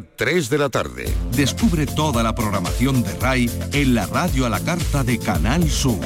[0.00, 1.12] 3 de la tarde.
[1.32, 5.98] Descubre toda la programación de RAI en la radio a la carta de Canal Sur.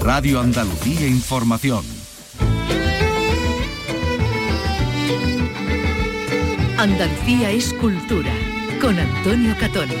[0.00, 1.84] Radio Andalucía Información.
[6.78, 8.32] Andalucía es cultura.
[8.80, 9.94] Con Antonio Catoni.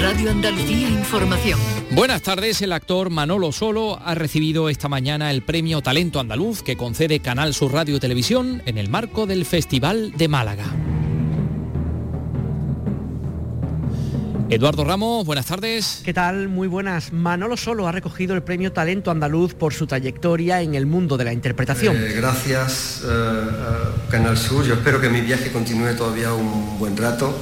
[0.00, 1.60] Radio Andalucía Información.
[1.92, 6.76] Buenas tardes, el actor Manolo Solo ha recibido esta mañana el premio Talento Andaluz que
[6.76, 10.64] concede Canal Sur Radio y Televisión en el marco del Festival de Málaga.
[14.48, 16.02] Eduardo Ramos, buenas tardes.
[16.04, 16.48] ¿Qué tal?
[16.48, 17.12] Muy buenas.
[17.12, 21.24] Manolo Solo ha recogido el premio Talento Andaluz por su trayectoria en el mundo de
[21.24, 21.96] la interpretación.
[21.96, 23.40] Eh, gracias eh,
[24.08, 24.64] Canal Sur.
[24.64, 27.36] Yo espero que mi viaje continúe todavía un buen rato.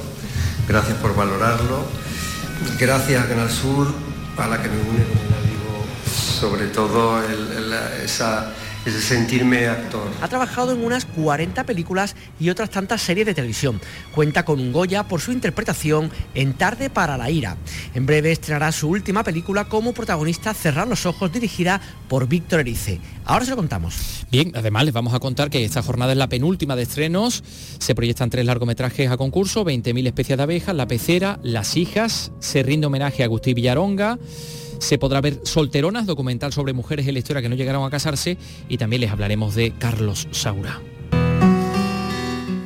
[0.67, 1.85] Gracias por valorarlo.
[2.79, 3.93] Gracias a Canal Sur,
[4.37, 5.85] a la que me une, como digo,
[6.39, 7.21] sobre todo
[8.03, 8.51] esa
[8.85, 10.07] es sentirme actor.
[10.21, 13.81] Ha trabajado en unas 40 películas y otras tantas series de televisión.
[14.13, 17.57] Cuenta con un Goya por su interpretación en Tarde para la Ira.
[17.93, 22.99] En breve estrenará su última película como protagonista Cerrar los Ojos, dirigida por Víctor Erice.
[23.25, 24.25] Ahora se lo contamos.
[24.31, 27.43] Bien, además les vamos a contar que esta jornada es la penúltima de estrenos.
[27.79, 32.61] Se proyectan tres largometrajes a concurso, 20.000 especies de abejas, La Pecera, Las Hijas, se
[32.61, 34.19] rinde homenaje a Agustín Villaronga
[34.79, 38.37] se podrá ver Solteronas, documental sobre mujeres en la historia que no llegaron a casarse,
[38.69, 40.81] y también les hablaremos de Carlos Saura.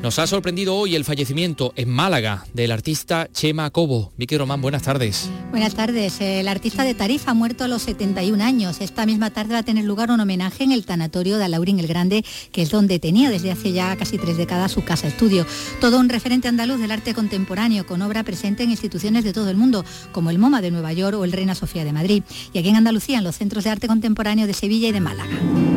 [0.10, 4.12] Nos ha sorprendido hoy el fallecimiento en Málaga del artista Chema Cobo.
[4.18, 5.30] Vicky Román, buenas tardes.
[5.52, 6.20] Buenas tardes.
[6.20, 8.82] El artista de Tarifa ha muerto a los 71 años.
[8.82, 11.86] Esta misma tarde va a tener lugar un homenaje en el tanatorio de Alaurín el
[11.86, 15.46] Grande, que es donde tenía desde hace ya casi tres décadas su casa estudio.
[15.80, 19.58] Todo un referente andaluz del arte contemporáneo, con obra presente en instituciones de todo el
[19.58, 22.24] mundo, como el MoMA de Nueva York o el Reina Sofía de Madrid.
[22.52, 25.69] Y aquí en Andalucía, en los centros de arte contemporáneo de Sevilla y de Málaga.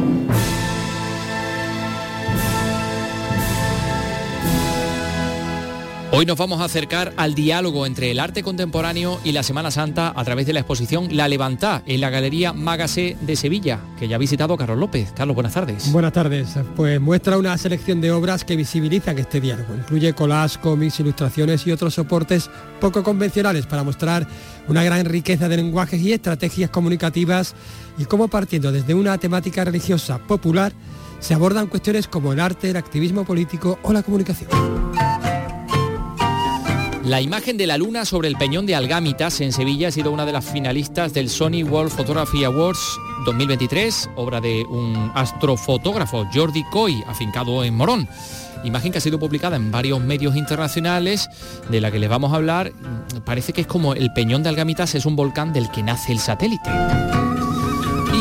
[6.15, 10.13] Hoy nos vamos a acercar al diálogo entre el arte contemporáneo y la Semana Santa
[10.15, 14.17] a través de la exposición La Levantá en la Galería Magase de Sevilla, que ya
[14.17, 15.11] ha visitado Carlos López.
[15.17, 15.91] Carlos, buenas tardes.
[15.91, 16.51] Buenas tardes.
[16.77, 19.75] Pues muestra una selección de obras que visibilizan este diálogo.
[19.75, 24.29] Incluye collages, cómics, ilustraciones y otros soportes poco convencionales para mostrar
[24.69, 27.55] una gran riqueza de lenguajes y estrategias comunicativas
[27.97, 30.75] y cómo partiendo desde una temática religiosa popular
[31.21, 34.51] se abordan cuestiones como el arte, el activismo político o la comunicación.
[37.05, 40.25] La imagen de la luna sobre el peñón de Algámitas en Sevilla ha sido una
[40.25, 42.79] de las finalistas del Sony World Photography Awards
[43.25, 48.09] 2023, obra de un astrofotógrafo, Jordi Coy, afincado en Morón.
[48.63, 51.29] Imagen que ha sido publicada en varios medios internacionales,
[51.69, 52.73] de la que les vamos a hablar.
[53.25, 56.21] Parece que es como el peñón de Algámitas es un volcán del que nace el
[56.21, 56.71] satélite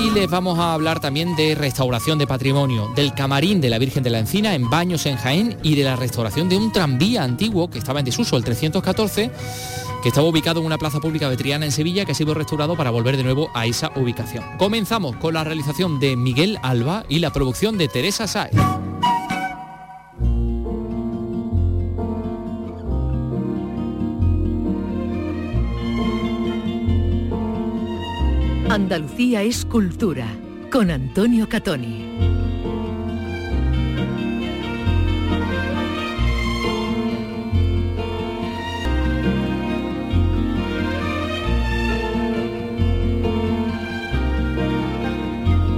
[0.09, 4.09] les vamos a hablar también de restauración de patrimonio, del camarín de la Virgen de
[4.09, 7.77] la Encina en Baños en Jaén y de la restauración de un tranvía antiguo que
[7.77, 9.31] estaba en desuso, el 314,
[10.01, 12.75] que estaba ubicado en una plaza pública de Triana en Sevilla, que ha sido restaurado
[12.75, 14.43] para volver de nuevo a esa ubicación.
[14.57, 18.55] Comenzamos con la realización de Miguel Alba y la producción de Teresa Saez.
[28.71, 30.25] Andalucía es cultura
[30.71, 32.05] con Antonio Catoni.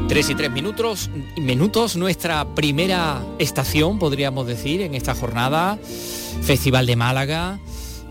[0.07, 5.79] Tres y tres minutos, minutos, nuestra primera estación, podríamos decir, en esta jornada,
[6.43, 7.57] Festival de Málaga,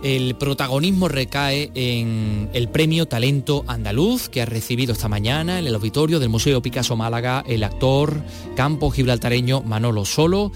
[0.02, 5.74] el protagonismo recae en el premio Talento Andaluz que ha recibido esta mañana en el
[5.74, 8.22] auditorio del Museo Picasso Málaga el actor
[8.56, 10.50] campo gibraltareño Manolo Solo.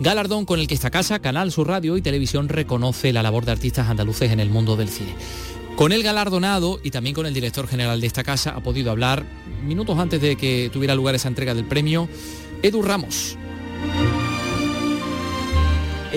[0.00, 3.52] Galardón con el que esta casa, Canal Sur Radio y Televisión reconoce la labor de
[3.52, 5.14] artistas andaluces en el mundo del cine.
[5.76, 9.26] Con el galardonado y también con el director general de esta casa ha podido hablar
[9.62, 12.08] minutos antes de que tuviera lugar esa entrega del premio
[12.62, 13.36] Edu Ramos.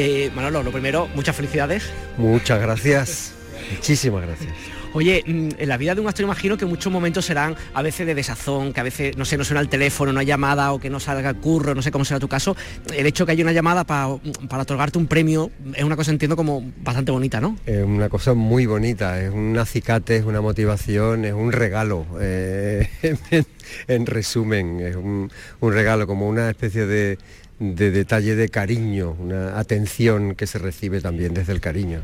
[0.01, 1.83] Eh, Manolo, lo primero, muchas felicidades.
[2.15, 3.33] Muchas gracias.
[3.69, 4.53] Muchísimas gracias.
[4.93, 8.07] Oye, mm, en la vida de un actor imagino que muchos momentos serán a veces
[8.07, 10.79] de desazón, que a veces, no sé, no suena el teléfono, no hay llamada o
[10.79, 12.55] que no salga el curro, no sé cómo será tu caso.
[12.95, 16.63] El hecho que haya una llamada para, otorgarte un premio es una cosa, entiendo, como
[16.77, 17.57] bastante bonita, ¿no?
[17.65, 22.05] Es una cosa muy bonita, es un acicate, es una motivación, es un regalo.
[22.21, 22.87] Eh,
[23.89, 25.29] en, resumen, es un
[25.61, 27.17] regalo, como una especie de
[27.59, 32.01] de detalle de cariño, una atención que se recibe también desde el cariño.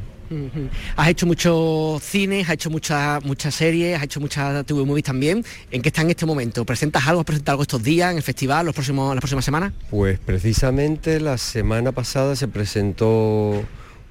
[0.96, 5.46] Has hecho muchos cines, has hecho muchas muchas series, has hecho muchas TV movies también.
[5.72, 6.66] ¿En qué está en este momento?
[6.66, 7.22] ¿Presentas algo?
[7.22, 9.74] ¿Has presentado algo estos días en el festival, los próximos, las próximas semanas?
[9.90, 13.64] Pues precisamente la semana pasada se presentó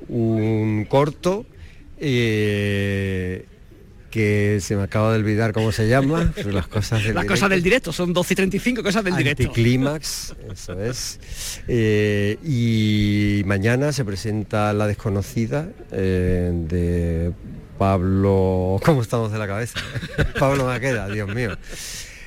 [0.08, 1.46] un corto
[1.98, 3.46] eh,
[4.14, 7.32] que se me acaba de olvidar cómo se llama, las cosas del Las directo.
[7.32, 9.42] cosas del directo, son 12 y 35 cosas del directo.
[9.42, 11.18] Anticlímax, eso es.
[11.66, 17.32] Eh, y mañana se presenta La desconocida eh, de
[17.76, 18.80] Pablo...
[18.84, 19.80] ¿Cómo estamos de la cabeza?
[20.38, 21.58] Pablo Maqueda, Dios mío.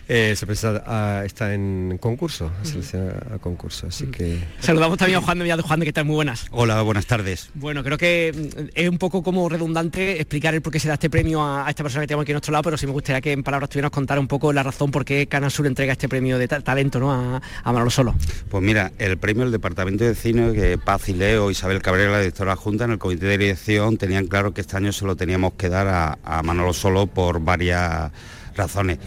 [0.10, 4.40] Eh, se presenta, ah, está en concurso, selecciona a concurso, así que...
[4.62, 6.46] Saludamos también a Juan de Villado, Juan de que están muy buenas.
[6.52, 7.50] Hola, buenas tardes.
[7.56, 10.94] Bueno, creo que mm, es un poco como redundante explicar el por qué se da
[10.94, 12.94] este premio a, a esta persona que tenemos aquí a nuestro lado, pero sí me
[12.94, 15.92] gustaría que en palabras tuvieras contar un poco la razón por qué Canal Sur entrega
[15.92, 17.12] este premio de ta- talento ¿no?
[17.12, 18.16] a, a Manolo Solo.
[18.50, 22.20] Pues mira, el premio del Departamento de Cine, que Paz y Leo, Isabel Cabrera, la
[22.20, 25.54] directora junta, en el comité de dirección tenían claro que este año se lo teníamos
[25.56, 28.10] que dar a, a Manolo Solo por varias
[28.56, 28.98] razones.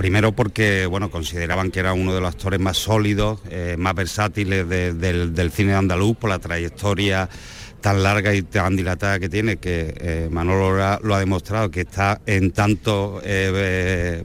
[0.00, 4.66] Primero porque bueno, consideraban que era uno de los actores más sólidos, eh, más versátiles
[4.66, 7.28] de- del, del cine andaluz por la trayectoria
[7.82, 11.70] tan larga y tan dilatada que tiene, que eh, Manolo lo ha, lo ha demostrado,
[11.70, 12.96] que está en tantas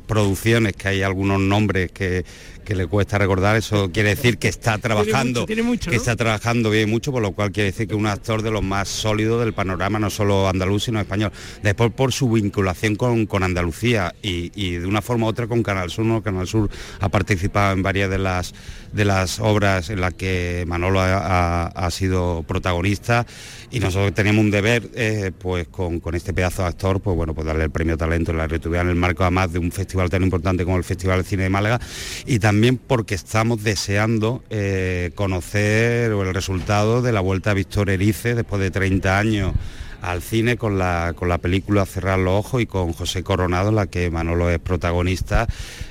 [0.08, 2.24] producciones que hay algunos nombres que,
[2.66, 6.16] que le cuesta recordar, eso quiere decir que está trabajando, mucho, tiene mucho, que está
[6.18, 8.90] trabajando bien mucho, por lo cual quiere decir que es un actor de los más
[8.90, 11.32] sólidos del panorama, no solo andaluz, sino español.
[11.64, 15.64] Después por su vinculación con, con Andalucía y, y de una forma u otra con
[15.64, 16.22] Canal Sur, ¿no?
[16.22, 16.70] Canal Sur
[17.00, 18.54] ha participado en varias de las
[18.92, 23.26] de las obras en las que Manolo ha, ha- ha sido protagonista
[23.70, 27.34] y nosotros tenemos un deber eh, pues con, con este pedazo de actor pues bueno
[27.36, 30.10] pues darle el premio talento en la Retubia en el marco además de un festival
[30.10, 31.80] tan importante como el Festival de Cine de Málaga
[32.26, 32.55] y también
[32.88, 38.72] porque estamos deseando eh, conocer el resultado de la vuelta a Víctor Erice después de
[38.72, 39.54] 30 años
[40.02, 43.88] al cine con la, con la película Cerrar los Ojos y con José Coronado, la
[43.88, 45.48] que Manolo es protagonista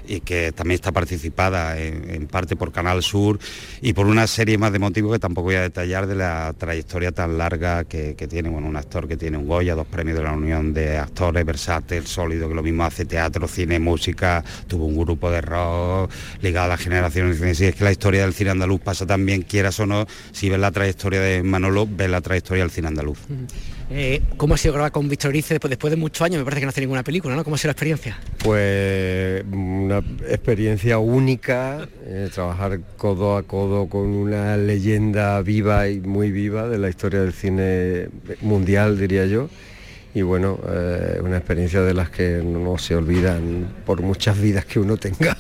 [0.07, 3.39] y que también está participada en, parte por Canal Sur
[3.81, 7.13] y por una serie más de motivos que tampoco voy a detallar de la trayectoria
[7.13, 10.33] tan larga que, tiene, bueno, un actor que tiene un Goya, dos premios de la
[10.33, 15.31] Unión de Actores, versátil, sólido, que lo mismo hace teatro, cine, música, tuvo un grupo
[15.31, 16.11] de rock
[16.41, 17.35] ligado a la generación.
[17.55, 20.59] Si es que la historia del cine andaluz pasa también, quieras o no, si ves
[20.59, 23.19] la trayectoria de Manolo, ves la trayectoria del cine andaluz.
[23.91, 26.39] Eh, ¿Cómo ha sido grabar con Víctor Erice después, después de muchos años?
[26.39, 27.45] Me parece que no hace ninguna película, ¿no?
[27.45, 28.19] ¿Cómo ha sido la experiencia?
[28.43, 29.99] Pues una
[30.29, 36.79] experiencia única, eh, trabajar codo a codo con una leyenda viva y muy viva de
[36.79, 38.09] la historia del cine
[38.41, 39.49] mundial, diría yo.
[40.15, 44.79] Y bueno, eh, una experiencia de las que no se olvidan por muchas vidas que
[44.79, 45.37] uno tenga.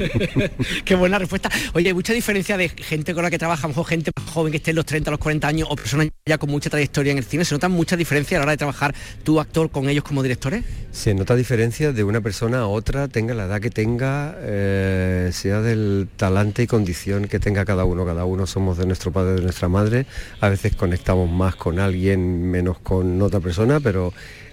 [0.84, 1.48] Qué buena respuesta.
[1.74, 4.28] Oye, hay mucha diferencia de gente con la que trabaja, a lo mejor gente más
[4.28, 7.12] joven que esté en los 30, los 40 años, o personas ya con mucha trayectoria
[7.12, 7.44] en el cine.
[7.44, 8.92] ¿Se notan muchas diferencias a la hora de trabajar
[9.22, 10.64] tu actor con ellos como directores?
[10.90, 15.60] Se nota diferencia de una persona a otra, tenga la edad que tenga, eh, sea
[15.60, 18.04] del talante y condición que tenga cada uno.
[18.04, 20.06] Cada uno somos de nuestro padre, de nuestra madre.
[20.40, 24.07] A veces conectamos más con alguien, menos con otra persona, pero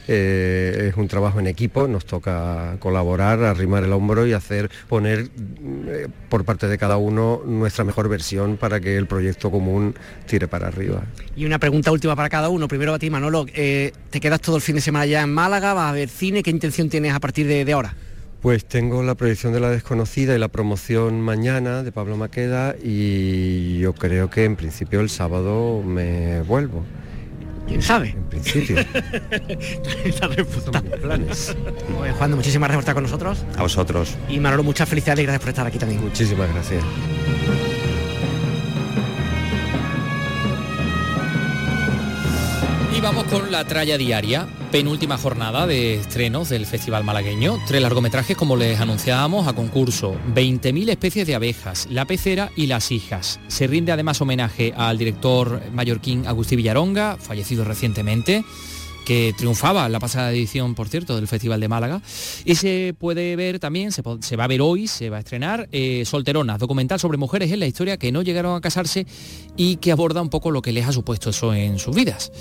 [0.07, 1.88] eh, es un trabajo en equipo.
[1.88, 5.30] Nos toca colaborar, arrimar el hombro y hacer, poner
[5.88, 9.96] eh, por parte de cada uno nuestra mejor versión para que el proyecto común
[10.28, 11.04] tire para arriba.
[11.36, 12.68] Y una pregunta última para cada uno.
[12.68, 13.46] Primero a ti, Manolo.
[13.54, 15.74] eh, ¿Te quedas todo el fin de semana ya en Málaga?
[15.74, 16.44] ¿Vas a ver cine?
[16.44, 17.96] ¿Qué intención tienes a partir de, de ahora?
[18.42, 23.80] Pues tengo la proyección de La Desconocida y la promoción mañana de Pablo Maqueda y
[23.80, 26.84] yo creo que en principio el sábado me vuelvo.
[27.68, 28.10] ¿Quién sabe?
[28.10, 28.78] En principio.
[31.02, 31.56] Planes.
[31.98, 33.45] Pues, Juan, muchísimas gracias por estar con nosotros.
[33.57, 34.16] A vosotros.
[34.30, 36.02] Y Manolo, muchas felicidades y gracias por estar aquí también.
[36.02, 36.84] Muchísimas gracias.
[43.06, 47.59] Vamos con la tralla diaria, penúltima jornada de estrenos del Festival Malagueño.
[47.68, 50.16] Tres largometrajes, como les anunciábamos, a concurso.
[50.33, 53.40] 20.000 especies de abejas, la pecera y las hijas.
[53.47, 58.44] Se rinde además homenaje al director mallorquín Agustín Villaronga, fallecido recientemente
[59.06, 62.02] que triunfaba la pasada edición, por cierto, del Festival de Málaga.
[62.44, 66.04] Y se puede ver también, se va a ver hoy, se va a estrenar eh,
[66.06, 69.06] Solteronas, documental sobre mujeres en la historia que no llegaron a casarse
[69.56, 72.31] y que aborda un poco lo que les ha supuesto eso en sus vidas.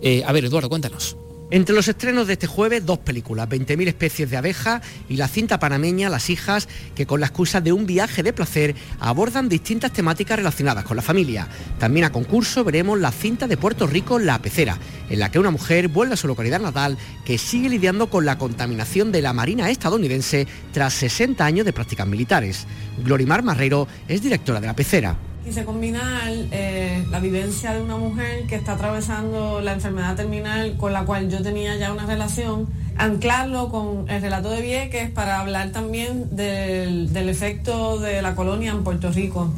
[0.00, 1.16] Eh, a ver, Eduardo, cuéntanos.
[1.54, 5.60] Entre los estrenos de este jueves, dos películas, 20.000 especies de abeja y la cinta
[5.60, 10.36] panameña Las hijas, que con la excusa de un viaje de placer abordan distintas temáticas
[10.36, 11.46] relacionadas con la familia.
[11.78, 15.52] También a concurso veremos la cinta de Puerto Rico La Pecera, en la que una
[15.52, 19.70] mujer vuelve a su localidad natal que sigue lidiando con la contaminación de la Marina
[19.70, 22.66] estadounidense tras 60 años de prácticas militares.
[23.04, 25.16] Glorimar Marrero es directora de La Pecera.
[25.44, 30.94] Quise combinar eh, la vivencia de una mujer que está atravesando la enfermedad terminal con
[30.94, 35.70] la cual yo tenía ya una relación, anclarlo con el relato de Vieques para hablar
[35.70, 39.52] también del, del efecto de la colonia en Puerto Rico.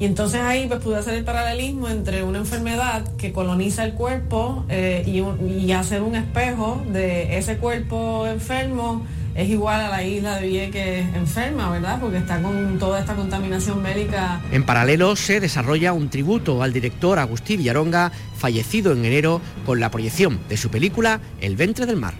[0.00, 4.64] Y entonces ahí pues pude hacer el paralelismo entre una enfermedad que coloniza el cuerpo
[4.68, 9.04] eh, y, hacer un espejo de ese cuerpo enfermo
[9.38, 12.00] es igual a la isla de Vieques enferma, ¿verdad?
[12.00, 14.40] Porque está con toda esta contaminación médica.
[14.50, 19.92] En paralelo se desarrolla un tributo al director Agustín Villaronga, fallecido en enero, con la
[19.92, 22.14] proyección de su película El ventre del mar.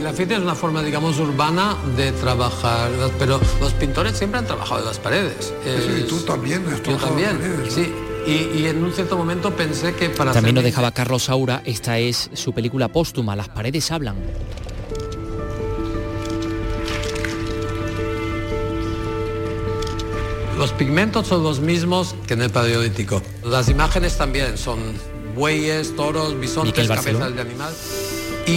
[0.00, 4.86] grafiti es una forma, digamos, urbana de trabajar, pero los pintores siempre han trabajado en
[4.86, 5.52] las paredes.
[5.64, 7.36] Sí, tú también has Yo también,
[7.68, 7.92] sí.
[8.28, 10.32] Y, en un cierto momento pensé que para...
[10.32, 14.16] También nos dejaba Carlos Saura, esta es su película póstuma, Las paredes hablan.
[20.58, 23.22] Los pigmentos son los mismos que en el periódico.
[23.44, 24.78] Las imágenes también son
[25.34, 27.72] bueyes, toros, bisontes, cabezas de animal.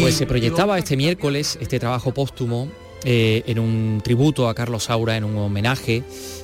[0.01, 2.69] Pues se proyectaba este miércoles este trabajo póstumo
[3.03, 6.03] eh, en un tributo a Carlos Saura, en un homenaje.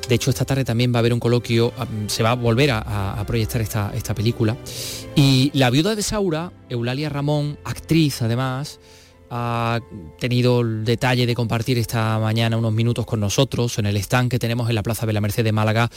[0.09, 1.71] De hecho, esta tarde también va a haber un coloquio,
[2.07, 4.57] se va a volver a, proyectar esta, película.
[5.15, 8.79] Y la viuda de Saura, Eulalia Ramón, actriz además,
[9.29, 9.79] ha
[10.19, 14.39] tenido el detalle de compartir esta mañana unos minutos con nosotros en el stand que
[14.39, 15.89] tenemos en la Plaza de la Merced de Málaga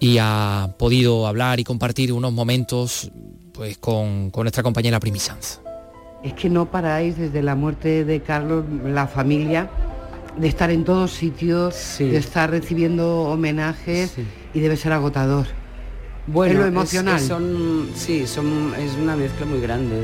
[0.00, 3.10] y ha podido hablar y compartir unos momentos
[3.52, 5.60] pues, con, con nuestra compañera Primi Sanz.
[6.24, 9.70] Es que no paráis desde la muerte de Carlos, la familia,
[10.38, 14.14] de estar en todos sitios, de estar recibiendo homenajes
[14.54, 15.46] y debe ser agotador.
[16.26, 17.18] Bueno, lo emocional.
[17.20, 19.96] son, sí, son, es una mezcla muy grande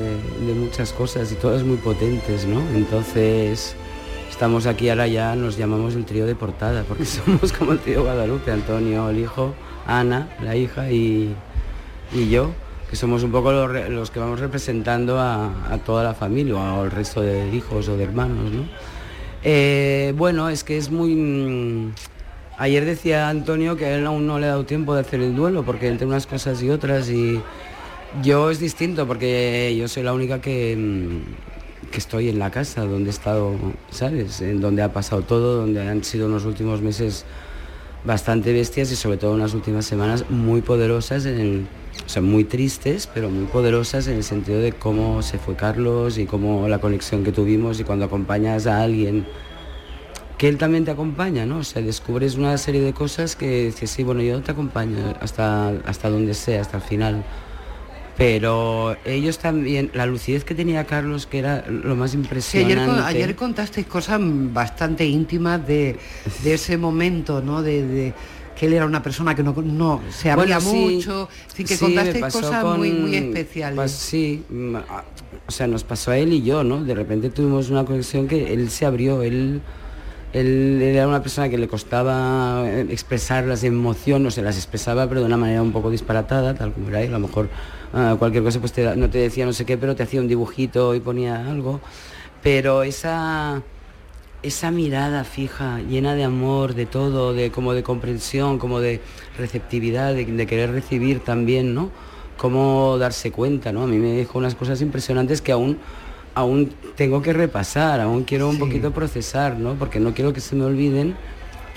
[0.46, 2.60] de, muchas cosas y todas muy potentes, ¿no?
[2.74, 3.76] Entonces,
[4.30, 8.02] estamos aquí ahora ya, nos llamamos el trío de portada, porque somos como el trío
[8.04, 9.54] Guadalupe, Antonio, el hijo,
[9.86, 11.34] Ana, la hija y,
[12.14, 12.52] y yo
[12.96, 17.48] somos un poco los, que vamos representando a, toda la familia o al resto de
[17.54, 18.52] hijos o de hermanos.
[18.52, 18.62] ¿no?
[19.44, 21.14] Eh, bueno, es que es muy...
[21.14, 21.92] Mm,
[22.56, 25.36] ayer decía Antonio que a él aún no le ha dado tiempo de hacer el
[25.36, 27.40] duelo porque entre unas cosas y otras y
[28.22, 32.86] yo es distinto porque yo soy la única que, mm, que estoy en la casa
[32.86, 33.54] donde he estado,
[33.90, 34.40] ¿sabes?
[34.40, 37.26] En donde ha pasado todo, donde han sido unos últimos meses
[38.04, 41.66] bastante bestias y sobre todo unas últimas semanas muy poderosas en el
[42.04, 46.18] o sea, muy tristes, pero muy poderosas en el sentido de cómo se fue Carlos
[46.18, 49.26] y cómo la conexión que tuvimos y cuando acompañas a alguien
[50.38, 51.58] que él también te acompaña, ¿no?
[51.58, 55.68] O sea, descubres una serie de cosas que dices, sí, bueno, yo te acompaño hasta,
[55.86, 57.24] hasta donde sea, hasta el final.
[58.16, 62.90] Pero ellos también, la lucidez que tenía Carlos, que era lo más impresionante.
[62.90, 65.98] ayer, ayer, contasteis cosas bastante íntimas de,
[66.44, 67.62] ese momento, ¿no?
[67.62, 68.12] de
[68.54, 72.64] que él era una persona que no, no se abría mucho, sí, que contaste cosas
[72.76, 73.76] muy, muy especiales.
[73.76, 74.76] Pues, sí, mm,
[75.46, 76.84] o sea, nos pasó a él y yo, ¿no?
[76.84, 79.60] De repente tuvimos una conexión que él se abrió, él,
[80.32, 85.08] él, era una persona que le costaba eh, expresar las emociones, o se las expresaba,
[85.08, 87.48] pero de una manera un poco disparatada, tal como era él, a lo mejor
[87.92, 90.94] ah, cualquier cosa pues no te decía no sé qué, pero te hacía un dibujito
[90.94, 91.80] y ponía algo.
[92.42, 93.62] Pero esa
[94.44, 99.00] esa mirada fija, llena de amor, de todo, de como de comprensión, como de
[99.38, 101.90] receptividad, de, querer recibir también, ¿no?
[102.36, 103.82] Cómo darse cuenta, ¿no?
[103.82, 105.78] A mí me dejó unas cosas impresionantes que aún
[106.34, 109.74] aún tengo que repasar, aún quiero un poquito procesar, ¿no?
[109.74, 111.16] Porque no quiero que se me olviden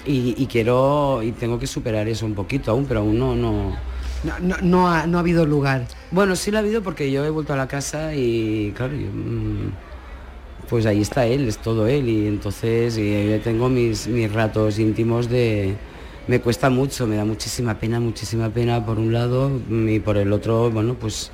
[0.05, 3.73] y, quiero y tengo que superar eso un poquito aún, pero aún no no
[4.61, 5.87] no, ha, habido lugar.
[6.11, 9.07] Bueno, sí lo ha habido porque yo he vuelto a la casa y claro, yo,
[9.13, 9.71] mm,
[10.69, 15.29] pues ahí está él, es todo él y entonces yo tengo mis, mis ratos íntimos
[15.29, 15.75] de...
[16.27, 20.33] Me cuesta mucho, me da muchísima pena, muchísima pena por un lado y por el
[20.33, 21.31] otro, bueno, pues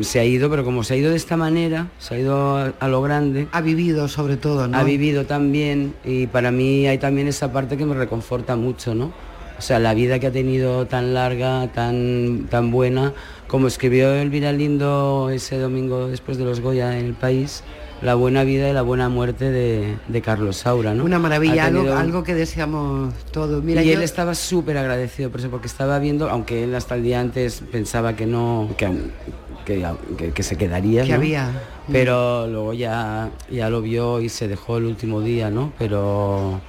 [0.00, 2.88] se ha ido, pero como se ha ido de esta manera, se ha ido a,
[2.88, 3.48] lo grande.
[3.52, 4.78] Ha vivido sobre todo, ¿no?
[4.78, 9.12] Ha vivido también y para mí hay también esa parte que me reconforta mucho, ¿no?
[9.58, 13.12] O sea, la vida que ha tenido tan larga, tan, tan buena,
[13.46, 17.62] como escribió Elvira Lindo ese domingo después de los Goya en el país,
[18.02, 21.04] la buena vida y la buena muerte de, Carlos Saura, ¿no?
[21.04, 23.62] Una maravilla, algo, que deseamos todos.
[23.62, 27.02] Mira, y él estaba súper agradecido por eso, porque estaba viendo, aunque él hasta el
[27.02, 31.50] día antes pensaba que no, que, que, se quedaría, que había.
[31.90, 35.72] Pero luego ya, ya lo vio y se dejó el último día, ¿no?
[35.78, 36.60] Pero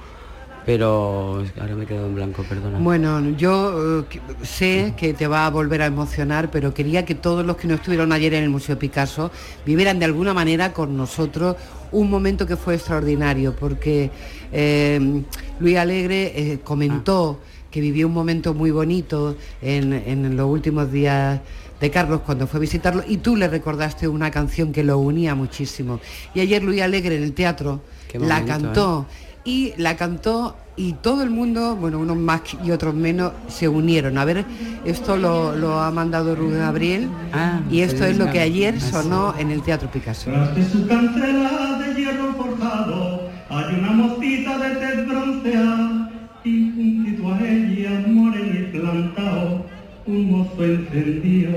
[0.66, 2.78] pero ahora me he quedado en blanco, perdona.
[2.78, 7.44] Bueno, yo eh, sé que te va a volver a emocionar, pero quería que todos
[7.44, 9.30] los que no estuvieron ayer en el Museo Picasso
[9.66, 11.56] vivieran de alguna manera con nosotros
[11.92, 14.10] un momento que fue extraordinario, porque
[14.52, 15.22] eh,
[15.60, 17.40] Luis Alegre eh, comentó
[17.70, 21.40] que vivió un momento muy bonito en, los últimos días
[21.80, 25.34] de Carlos cuando fue a visitarlo y tú le recordaste una canción que lo unía
[25.34, 26.00] muchísimo.
[26.34, 27.80] Y ayer Luis Alegre en el teatro
[28.14, 29.33] la cantó ¿eh?
[29.44, 34.18] Y la cantó y todo el mundo, bueno, unos más y otros menos, se unieron.
[34.18, 34.44] A ver,
[34.84, 39.34] esto lo, ha mandado Rubén Gabriel ah, y esto es lo que ayer ah, sonó
[39.38, 40.30] en el Teatro Picasso.
[40.72, 46.10] su cancela de hierro forjado hay una mosquita de tez bronceada
[46.42, 49.66] y juntito a ella moreno y plantado
[50.06, 51.52] un mozo encendido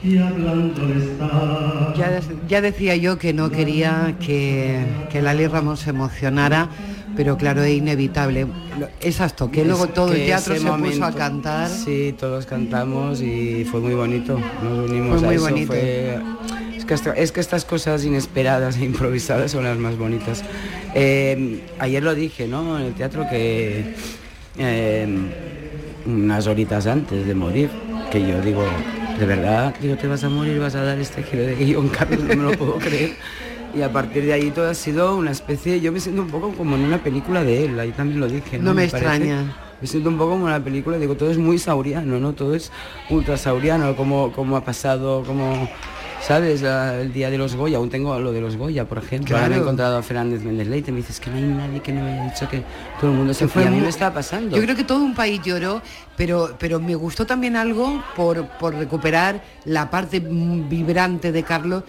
[0.00, 1.94] que hablando está.
[1.96, 6.70] Ya, ya decía yo que no quería que, que Lali Ramos se emocionara
[7.16, 8.46] pero claro, es inevitable.
[9.00, 11.68] Es esto, que luego todo el teatro se puso a cantar.
[11.68, 14.38] Sí, todos cantamos y fue muy bonito.
[14.62, 15.72] Nos unimos fue muy bonito.
[15.74, 20.44] Es, que estas cosas inesperadas e improvisadas son las más bonitas.
[20.94, 22.78] Eh, ayer lo dije, ¿no?
[22.78, 23.94] En el teatro que
[24.58, 25.08] eh,
[26.06, 27.70] unas horitas antes de morir,
[28.10, 28.64] que yo digo,
[29.18, 32.20] de verdad, digo, te vas a morir, vas a dar este giro de guion, Carlos,
[32.20, 33.16] no me lo puedo creer
[33.76, 36.52] y a partir de ahí todo ha sido una especie, yo me siento un poco
[36.52, 38.58] como en una película de él, ahí también lo dije.
[38.58, 39.54] No, me, extraña.
[39.80, 42.32] Me siento un poco como en una película, digo, todo es muy sauriano, ¿no?
[42.32, 42.72] Todo es
[43.10, 45.68] ultra sauriano, como, como ha pasado, como...
[46.18, 46.62] ¿Sabes?
[46.62, 49.36] el día de los Goya, aún tengo lo de los Goya, por ejemplo.
[49.36, 52.02] Ahora he encontrado a Fernández Méndez Leite, me dices que no hay nadie que no
[52.02, 52.64] me haya dicho que
[53.00, 53.64] todo el mundo se, fue.
[53.64, 54.56] A mí me está pasando.
[54.56, 55.82] Yo creo que todo un país lloró,
[56.16, 61.84] pero, pero me gustó también algo por, por recuperar la parte vibrante de Carlos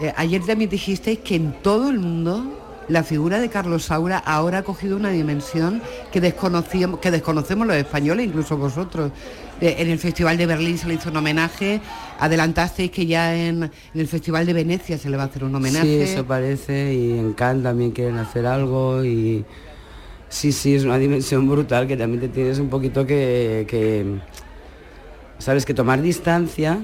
[0.00, 2.56] eh, ayer también dijisteis que en todo el mundo
[2.88, 5.80] la figura de Carlos Saura ahora ha cogido una dimensión
[6.10, 9.12] que desconocíamos, que desconocemos los españoles, incluso vosotros.
[9.60, 11.80] Eh, en el Festival de Berlín se le hizo un homenaje,
[12.18, 15.84] adelantasteis que ya en, el Festival de Venecia se le va a hacer un homenaje.
[16.06, 19.44] Sí, eso parece, y en Cannes también quieren hacer algo y
[20.28, 24.18] sí, sí, es una dimensión brutal que también te tienes un poquito que, que
[25.38, 26.80] sabes, que tomar distancia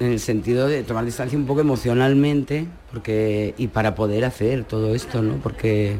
[0.00, 4.94] en el sentido de tomar distancia un poco emocionalmente porque y para poder hacer todo
[4.94, 5.34] esto, ¿no?
[5.36, 5.96] Porque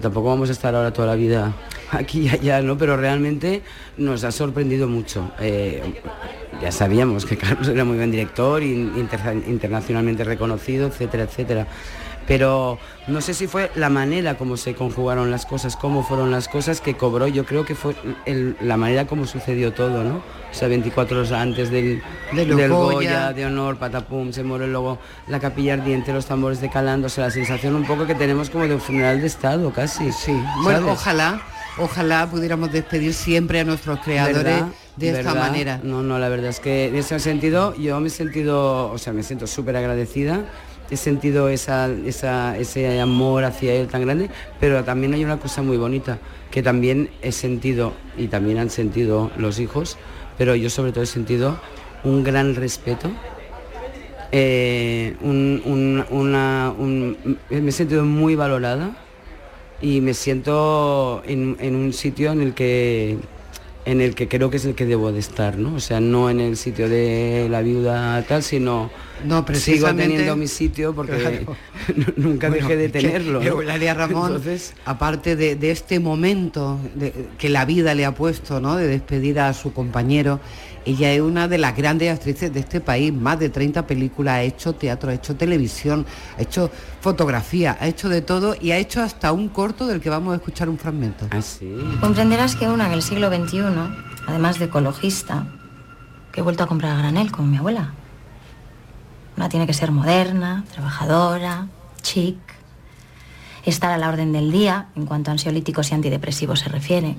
[0.00, 1.54] tampoco vamos a estar ahora toda la vida
[1.90, 2.76] aquí y allá, ¿no?
[2.76, 3.62] Pero realmente
[3.96, 5.30] nos ha sorprendido mucho.
[5.40, 5.82] Eh,
[6.60, 11.66] ya sabíamos que Carlos era muy buen director, internacionalmente reconocido, etcétera, etcétera
[12.26, 16.48] pero no sé si fue la manera como se conjugaron las cosas, cómo fueron las
[16.48, 17.94] cosas que cobró, yo creo que fue
[18.60, 20.16] la manera como sucedió todo, ¿no?
[20.50, 25.38] O sea, 24 horas antes del, del Goya, de honor, patapum, se muere luego la
[25.38, 28.66] capilla ardiente, los tambores de calando, o sea, la sensación un poco que tenemos como
[28.66, 30.10] de un funeral de Estado, casi.
[30.12, 31.42] Sí, bueno, ojalá,
[31.78, 34.64] ojalá pudiéramos despedir siempre a nuestros creadores.
[34.96, 35.78] de esta manera.
[35.82, 39.12] No, no, la verdad es que en ese sentido yo me he sentido, o sea,
[39.12, 40.46] me siento súper agradecida
[40.90, 45.76] he sentido esa, ese amor hacia él tan grande, pero también hay una cosa muy
[45.76, 46.18] bonita
[46.50, 49.96] que también he sentido y también han sentido los hijos,
[50.38, 51.58] pero yo sobre todo he sentido
[52.04, 53.10] un gran respeto.
[54.32, 58.96] Eh, una, me he sentido muy valorada
[59.80, 63.18] y me siento en un sitio en el que
[63.86, 65.76] en el que creo que es el que debo de estar, ¿no?
[65.76, 68.90] O sea, no en el sitio de la viuda tal, sino
[69.24, 71.46] no, sigo teniendo mi sitio porque
[72.16, 73.38] nunca dejé de tenerlo.
[73.38, 76.80] Que, Ramón, Entonces, aparte de, este momento
[77.38, 78.74] que la vida le ha puesto, ¿no?
[78.76, 80.40] De despedir a su compañero,
[80.86, 84.42] ella es una de las grandes actrices de este país, más de 30 películas, ha
[84.42, 86.06] hecho teatro, ha hecho televisión,
[86.38, 86.70] ha hecho
[87.00, 90.36] fotografía, ha hecho de todo y ha hecho hasta un corto del que vamos a
[90.36, 91.26] escuchar un fragmento.
[91.32, 91.40] Ah,
[92.00, 93.62] Comprenderás que una en el siglo XXI,
[94.28, 95.48] además de ecologista,
[96.32, 97.92] que he vuelto a comprar a granel con mi abuela.
[99.36, 101.66] Una tiene que ser moderna, trabajadora,
[102.00, 102.38] chic,
[103.64, 107.16] estar a la orden del día en cuanto a ansiolíticos y antidepresivos se refiere.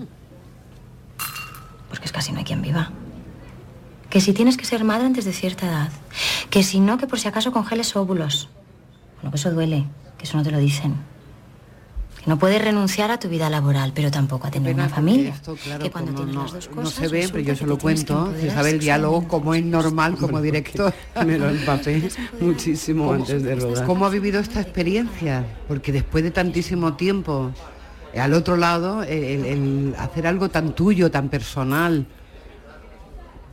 [1.89, 2.91] Porque es casi no hay quien viva
[4.09, 5.89] que si tienes que ser madre antes de cierta edad,
[6.49, 8.49] que si no, que por si acaso congeles óvulos.
[9.17, 9.85] Bueno, que eso duele,
[10.17, 10.95] que eso no te lo dicen.
[12.23, 15.33] Que no puedes renunciar a tu vida laboral, pero tampoco a tener una familia.
[15.81, 18.33] que cuando tienes no, las dos cosas, no se ve, pero yo se lo cuento.
[18.39, 20.93] Se sabe el diálogo como es normal como director.
[21.25, 23.85] Me lo empapé muchísimo antes de rodar.
[23.85, 25.45] ¿Cómo ha vivido esta experiencia?
[25.67, 27.51] Porque después de tantísimo tiempo,
[28.17, 32.07] al otro lado, el hacer algo tan tuyo, tan personal,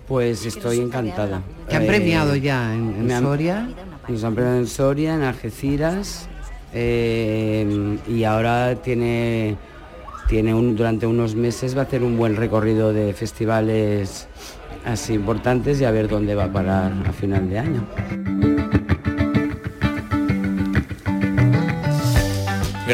[0.07, 1.43] pues estoy encantada.
[1.69, 3.69] ¿Te han premiado eh, ya en, Soria?
[4.09, 6.29] Nos han premiado en Soria, en Algeciras
[6.73, 9.57] eh, y ahora tiene,
[10.29, 14.29] tiene un, durante unos meses va a hacer un buen recorrido de festivales
[14.85, 18.54] así importantes y a ver dónde va a parar a final de año.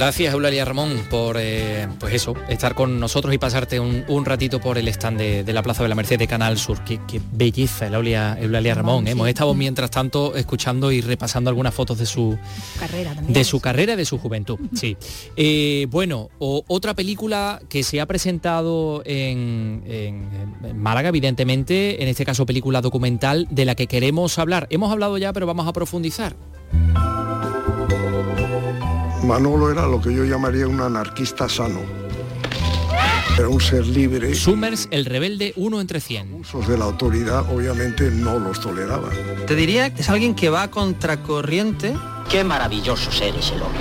[0.01, 4.79] Gracias Eulalia Ramón por eh, pues eso, estar con nosotros y pasarte un, ratito por
[4.79, 6.83] el stand de, la Plaza de la Merced de Canal Sur.
[6.85, 6.99] Qué,
[7.33, 9.07] belleza Eulalia, Eulalia Ramón.
[9.09, 12.39] Hemos estado mientras tanto escuchando y repasando algunas fotos de su
[12.79, 13.35] carrera también.
[13.35, 14.59] De su carrera, de su juventud.
[14.75, 14.97] Sí.
[15.37, 22.47] Eh, bueno, otra película que se ha presentado en, en Málaga, evidentemente, en este caso
[22.47, 24.67] película documental de la que queremos hablar.
[24.71, 26.35] Hemos hablado ya, pero vamos a profundizar.
[29.23, 31.81] Manolo era lo que yo llamaría un anarquista sano.
[33.39, 34.35] Era un ser libre.
[34.35, 36.33] Summers, el rebelde, uno entre cien.
[36.35, 39.09] Usos de la autoridad obviamente no los toleraba.
[39.47, 41.95] Te diría que es alguien que va a contracorriente.
[42.31, 43.81] Qué maravilloso ser ese hombre.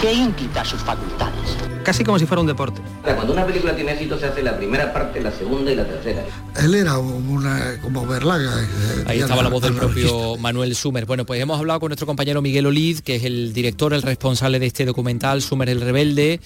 [0.00, 2.80] Qué ínquita sus facultades casi como si fuera un deporte.
[3.02, 6.24] Cuando una película tiene éxito se hace la primera parte, la segunda y la tercera.
[6.62, 8.62] Él era una, como Berlaga.
[8.62, 11.06] Eh, Ahí estaba la voz del propio Manuel Sumer.
[11.06, 14.58] Bueno, pues hemos hablado con nuestro compañero Miguel Olid, que es el director, el responsable
[14.58, 16.40] de este documental, Sumer el Rebelde,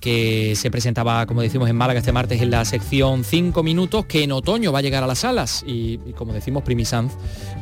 [0.00, 4.22] que se presentaba, como decimos, en Málaga este martes en la sección 5 minutos, que
[4.22, 5.64] en otoño va a llegar a las salas.
[5.66, 7.12] Y, como decimos, Primi Sanz,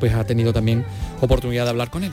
[0.01, 0.85] pues ha tenido también
[1.21, 2.13] oportunidad de hablar con él.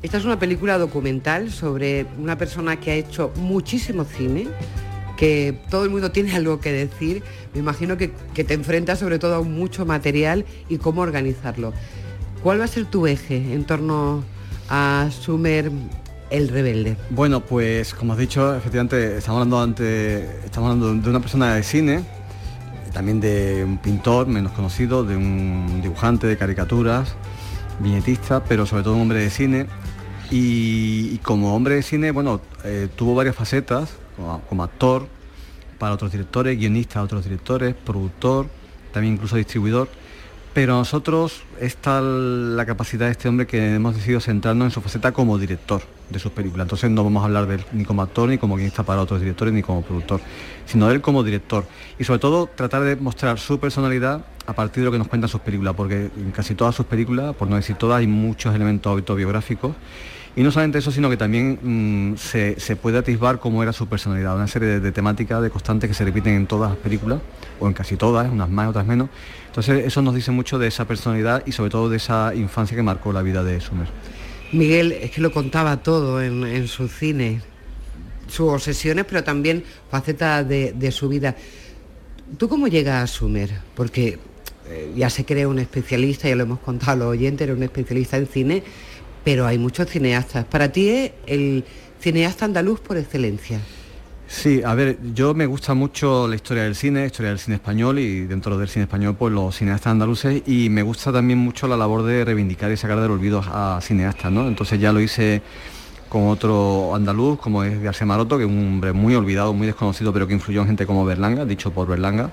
[0.00, 4.46] Esta es una película documental sobre una persona que ha hecho muchísimo cine,
[5.16, 7.22] que todo el mundo tiene algo que decir.
[7.52, 11.72] Me imagino que, te enfrentas sobre todo a mucho material y cómo organizarlo.
[12.44, 14.22] ¿Cuál va a ser tu eje en torno
[14.68, 15.72] a Sumer
[16.30, 16.96] el rebelde?
[17.10, 21.64] Bueno, pues como has dicho, efectivamente estamos hablando ante, estamos hablando de una persona de
[21.64, 22.04] cine,
[22.92, 27.16] también de un pintor menos conocido, de un dibujante de caricaturas,
[27.80, 29.66] viñetista, pero sobre todo un hombre de cine
[30.30, 33.90] y, como hombre de cine, bueno, eh, tuvo varias facetas,
[34.48, 35.06] como, actor,
[35.78, 38.46] para otros directores, guionista a otros directores, productor,
[38.92, 39.88] también incluso distribuidor.
[40.52, 45.12] Pero nosotros está la capacidad de este hombre que hemos decidido centrarnos en su faceta
[45.12, 46.64] como director de sus películas.
[46.64, 49.20] Entonces no vamos a hablar de él ni como actor, ni como guionista para otros
[49.20, 50.20] directores, ni como productor,
[50.66, 51.64] sino de él como director.
[51.98, 55.28] Y sobre todo tratar de mostrar su personalidad a partir de lo que nos cuentan
[55.28, 58.90] sus películas, porque en casi todas sus películas, por no decir todas, hay muchos elementos
[58.90, 59.76] autobiográficos
[60.38, 64.36] y no solamente eso, sino que también mm, se, puede atisbar cómo era su personalidad,
[64.36, 67.18] una serie de, temáticas, de constantes que se repiten en todas las películas,
[67.58, 69.08] o en casi todas, unas más, otras menos.
[69.48, 72.84] Entonces eso nos dice mucho de esa personalidad y sobre todo de esa infancia que
[72.84, 73.88] marcó la vida de Sumer.
[74.52, 77.40] Miguel, es que lo contaba todo en, su cine,
[78.28, 81.34] sus obsesiones, pero también facetas de, su vida.
[82.36, 83.50] ¿Tú cómo llegas a Sumer?
[83.74, 84.20] Porque
[84.68, 87.62] eh, ya se cree un especialista, ya lo hemos contado a los oyentes, era un
[87.64, 88.62] especialista en cine
[89.24, 90.44] pero hay muchos cineastas.
[90.44, 91.64] Para ti es el
[92.00, 93.60] cineasta andaluz por excelencia.
[94.30, 97.98] Sí, a ver, yo me gusta mucho la historia del cine, historia del cine español
[97.98, 101.78] y dentro del cine español pues los cineastas andaluces y me gusta también mucho la
[101.78, 104.46] labor de reivindicar y sacar del olvido a cineastas, ¿no?
[104.46, 105.40] Entonces ya lo hice
[106.10, 110.12] con otro andaluz como es García Maroto, que es un hombre muy olvidado, muy desconocido,
[110.12, 112.30] pero que influyó en gente como Berlanga, dicho por Berlanga.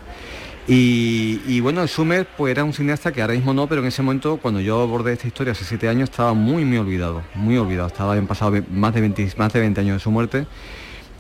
[0.68, 4.38] Y, bueno, Sumer pues era un cineasta que ahora mismo no, pero en ese momento
[4.38, 8.18] cuando yo abordé esta historia hace siete años estaba muy muy olvidado, muy olvidado, estaba
[8.18, 10.48] en pasado más de 20, más de 20 años de su muerte.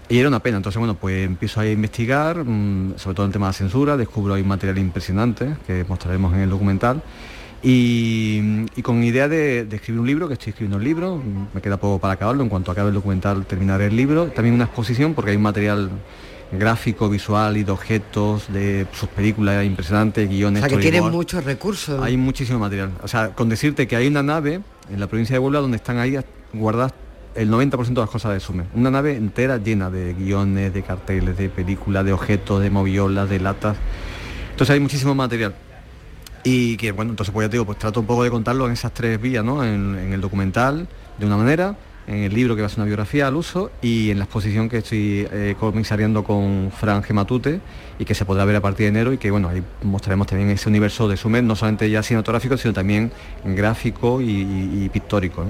[0.09, 3.47] Y era una pena, entonces bueno, pues empiezo a investigar, mm, sobre todo el tema
[3.47, 7.01] de censura, descubro ahí material impresionante que mostraremos en el documental.
[7.63, 11.21] Y, con idea de, de, escribir un libro, que estoy escribiendo un libro,
[11.53, 14.65] me queda poco para acabarlo, en cuanto acabe el documental terminaré el libro, también una
[14.65, 15.89] exposición porque hay un material
[16.51, 20.63] gráfico, visual y de objetos de sus películas impresionantes, guiones.
[20.63, 22.01] O sea, que tienen muchos recursos.
[22.01, 22.91] Hay muchísimo material.
[23.03, 25.97] O sea, con decirte que hay una nave en la provincia de Huelva donde están
[25.97, 26.17] ahí
[26.53, 26.93] guardadas
[27.35, 28.65] el 90% de las cosas de Sumer.
[28.73, 33.39] Una nave entera llena de guiones, de carteles, de películas, de objetos, de moviolas, de
[33.39, 33.75] latas.
[34.51, 35.53] Entonces hay muchísimo material.
[36.43, 38.73] Y que bueno, entonces pues ya te digo, pues trato un poco de contarlo en
[38.73, 39.65] esas tres vías, ¿no?
[39.65, 41.75] en el documental, de una manera,
[42.07, 44.69] en el libro que va a ser una biografía al uso y en la exposición
[44.69, 47.61] que estoy eh, comisariando con Fran Gematute
[47.97, 50.49] y que se podrá ver a partir de enero y que bueno, ahí mostraremos también
[50.49, 53.11] ese universo de Sumer, no solamente ya cinematográfico, sino también
[53.43, 55.45] gráfico y, pictórico.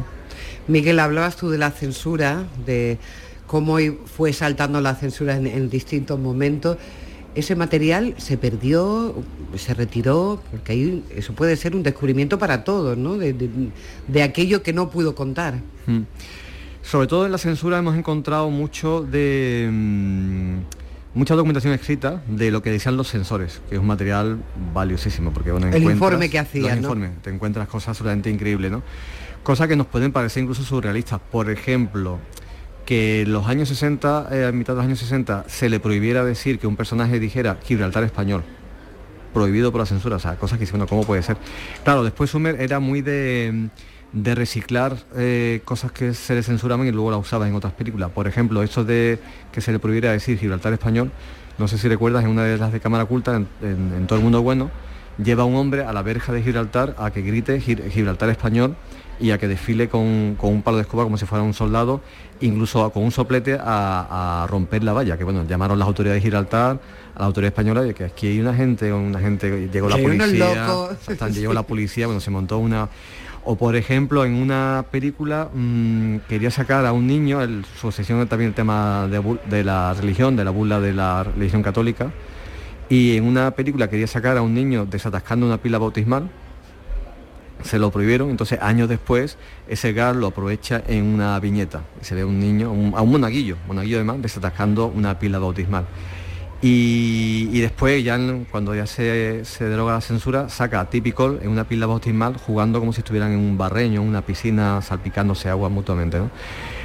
[0.67, 2.97] Miguel, hablabas tú de la censura, de
[3.47, 6.77] cómo fue saltando la censura en, distintos momentos.
[7.35, 9.13] Ese material se perdió,
[9.57, 13.17] se retiró, porque ahí eso puede ser un descubrimiento para todos, ¿no?
[13.17, 15.55] De, aquello que no pudo contar.
[15.85, 16.03] Mm.
[16.85, 19.67] Sobre todo en la censura hemos encontrado mucho de...
[19.71, 20.57] Mm,
[21.15, 24.37] mucha documentación escrita de lo que decían los sensores, que es un material
[24.71, 26.93] valiosísimo, porque bueno, el informe que hacían, ¿no?
[27.23, 28.83] te encuentras cosas absolutamente increíbles, ¿no?
[29.41, 31.19] Cosas que nos pueden parecer incluso surrealistas.
[31.31, 32.19] Por ejemplo,
[32.85, 36.23] que en los años 60, eh, a mitad de los años 60, se le prohibiera
[36.23, 38.43] decir que un personaje dijera Gibraltar español,
[39.33, 41.37] prohibido por la censura, o sea, cosas que dicen, bueno, ¿cómo puede ser?
[41.83, 43.69] Claro, después Sumer era muy de
[44.15, 48.09] de reciclar eh, cosas que se le censuraban y luego las usaban en otras películas.
[48.11, 49.19] Por ejemplo, eso de
[49.51, 51.11] que se le prohibiera decir Gibraltar español,
[51.57, 54.41] no sé si recuerdas, en una de las de cámara oculta, en, Todo el Mundo
[54.41, 54.71] Bueno,
[55.21, 58.75] lleva a un hombre a la verja de Gibraltar a que grite Gibraltar español
[59.19, 62.01] y a que desfile con, un palo de escoba como si fuera un soldado,
[62.39, 66.79] incluso con un soplete a, romper la valla, que bueno, llamaron las autoridades de Gibraltar,
[67.15, 71.29] a la autoridad española, y que aquí hay una gente, una gente, llegó la policía,
[71.31, 72.89] llegó la policía, bueno, se montó una...
[73.47, 77.39] O por ejemplo, en una película mm, quería sacar a un niño,
[77.79, 82.11] su obsesión también el tema de, la religión, de la burla de la religión católica,
[82.89, 86.27] y en una película quería sacar a un niño desatascando una pila bautismal,
[87.61, 92.25] se lo prohibieron, entonces años después ese gas lo aprovecha en una viñeta, se ve
[92.25, 95.85] un niño, a un monaguillo, monaguillo además, desatascando una pila bautismal.
[96.67, 101.85] Y, después, ya cuando ya se, droga la censura, saca a Typical en una pila
[101.85, 106.17] bautismal jugando como si estuvieran en un barreño, en una piscina, salpicándose agua mutuamente.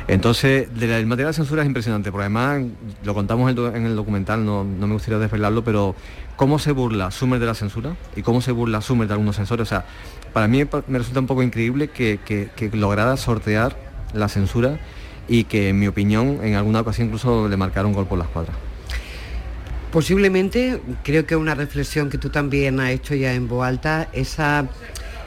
[0.06, 2.62] Entonces, el material de censura es impresionante, porque además,
[3.04, 5.94] lo contamos en el documental, no, me gustaría desvelarlo, pero
[6.36, 9.62] cómo se burla Sumer de la censura y cómo se burla Sumer de algunos censores.
[9.62, 9.86] O sea,
[10.34, 13.78] para mí me resulta un poco increíble que, que lograra sortear
[14.12, 14.78] la censura
[15.26, 18.24] y que, en mi opinión, en alguna ocasión incluso le marcara un golpe por la
[18.24, 18.52] escuadra.
[19.92, 24.68] Posiblemente, creo que una reflexión que tú también has hecho ya en voz alta, esa,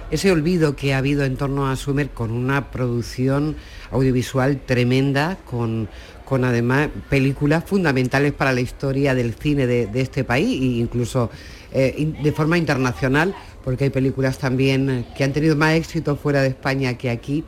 [0.10, 3.58] ese olvido que ha habido en torno a Sumer con una producción
[3.92, 5.90] audiovisual tremenda, con,
[6.32, 11.30] además películas fundamentales para la historia del cine de, este país e incluso
[11.74, 16.48] eh, de forma internacional, porque hay películas también que han tenido más éxito fuera de
[16.48, 17.44] España que aquí.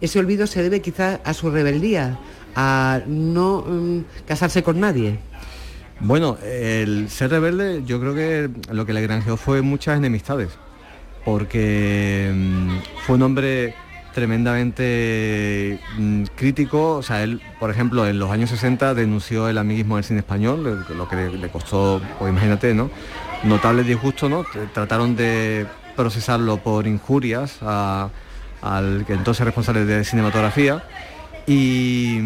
[0.00, 2.18] Ese olvido se debe quizás a su rebeldía,
[2.54, 5.18] a no mm, casarse con nadie.
[6.00, 10.50] Bueno, el ser rebelde yo creo que lo que le granjeó fue muchas enemistades,
[11.24, 13.74] porque mm, fue un hombre
[14.14, 19.96] tremendamente mm, crítico, o sea, él, por ejemplo, en los años 60 denunció el amiguismo
[19.96, 22.90] del cine español, lo que le, costó, pues imagínate, ¿no?
[23.42, 24.44] Notable disgusto, ¿no?
[24.72, 30.84] Trataron de procesarlo por injurias al que entonces responsable de cinematografía
[31.48, 32.20] y,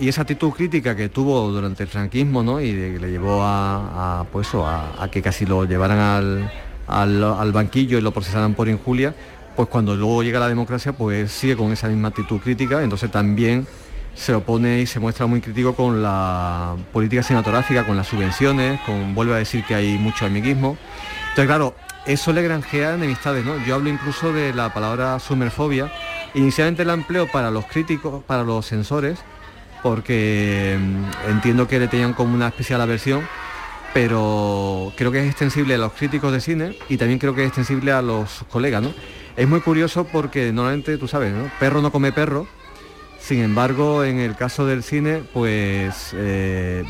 [0.00, 2.60] esa actitud crítica que tuvo durante el franquismo ¿no?
[2.60, 6.50] y le llevó a, pues a, que casi lo llevaran
[6.88, 9.14] al, banquillo y lo procesaran por injuria,
[9.54, 13.66] pues cuando luego llega la democracia pues sigue con esa misma actitud crítica, entonces también
[14.14, 19.14] se opone y se muestra muy crítico con la política cinematográfica, con las subvenciones, con
[19.14, 20.76] vuelve a decir que hay mucho amiguismo.
[21.28, 23.64] Entonces claro, eso le granjea enemistades, ¿no?
[23.64, 25.92] Yo hablo incluso de la palabra sumerfobia,
[26.34, 29.18] Inicialmente la empleo para los críticos, para los sensores,
[29.82, 33.26] porque mm, entiendo que le tenían como una especial aversión,
[33.92, 37.48] pero creo que es extensible a los críticos de cine y también creo que es
[37.48, 38.92] extensible a los colegas, ¿no?
[39.36, 41.50] Es muy curioso porque normalmente, tú sabes, ¿no?
[41.58, 42.46] Perro no come perro,
[43.20, 46.82] sin embargo, en el caso del cine, pues eh,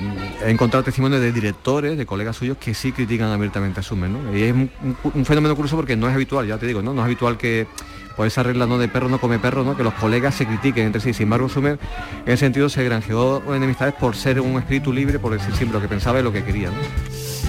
[0.44, 4.37] he encontrado testimonios de directores, de colegas suyos que sí critican abiertamente a Sumer, ¿no?
[4.37, 6.94] Y es un, fenómeno curioso porque no es habitual, ya te digo, ¿no?
[6.94, 7.66] No es habitual que
[8.16, 9.77] por esa regla no de perro no come perro, ¿no?
[9.77, 11.12] que los colegas se critiquen entre sí.
[11.12, 11.79] Sin embargo, Sumer
[12.27, 15.83] en ese sentido se granjeó enemistades por ser un espíritu libre, por decir siempre lo
[15.83, 16.70] que pensaba y lo que quería.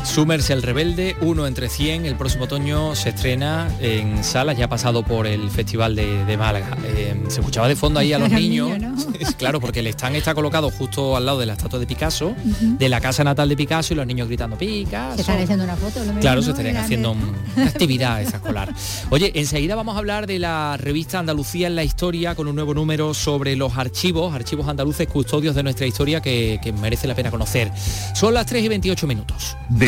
[0.04, 4.70] Summers el Rebelde, uno entre 100, el próximo otoño se estrena en salas, ya ha
[4.70, 6.78] pasado por el Festival de, Málaga.
[6.84, 8.72] Eh, se escuchaba de fondo ahí a los niños,
[9.38, 12.90] claro, porque el stand está colocado justo al lado de la estatua de Picasso, de
[12.90, 15.16] la casa natal de Picasso y los niños gritando Picasso.
[15.16, 18.74] Se están haciendo una foto, Claro, se estarían haciendo una actividad esa escolar.
[19.12, 22.74] Oye, enseguida vamos a hablar de la revista Andalucía en la historia con un nuevo
[22.74, 27.32] número sobre los archivos, archivos andaluces custodios de nuestra historia que, que merece la pena
[27.32, 27.72] conocer.
[28.14, 29.56] Son las 3 y 28 minutos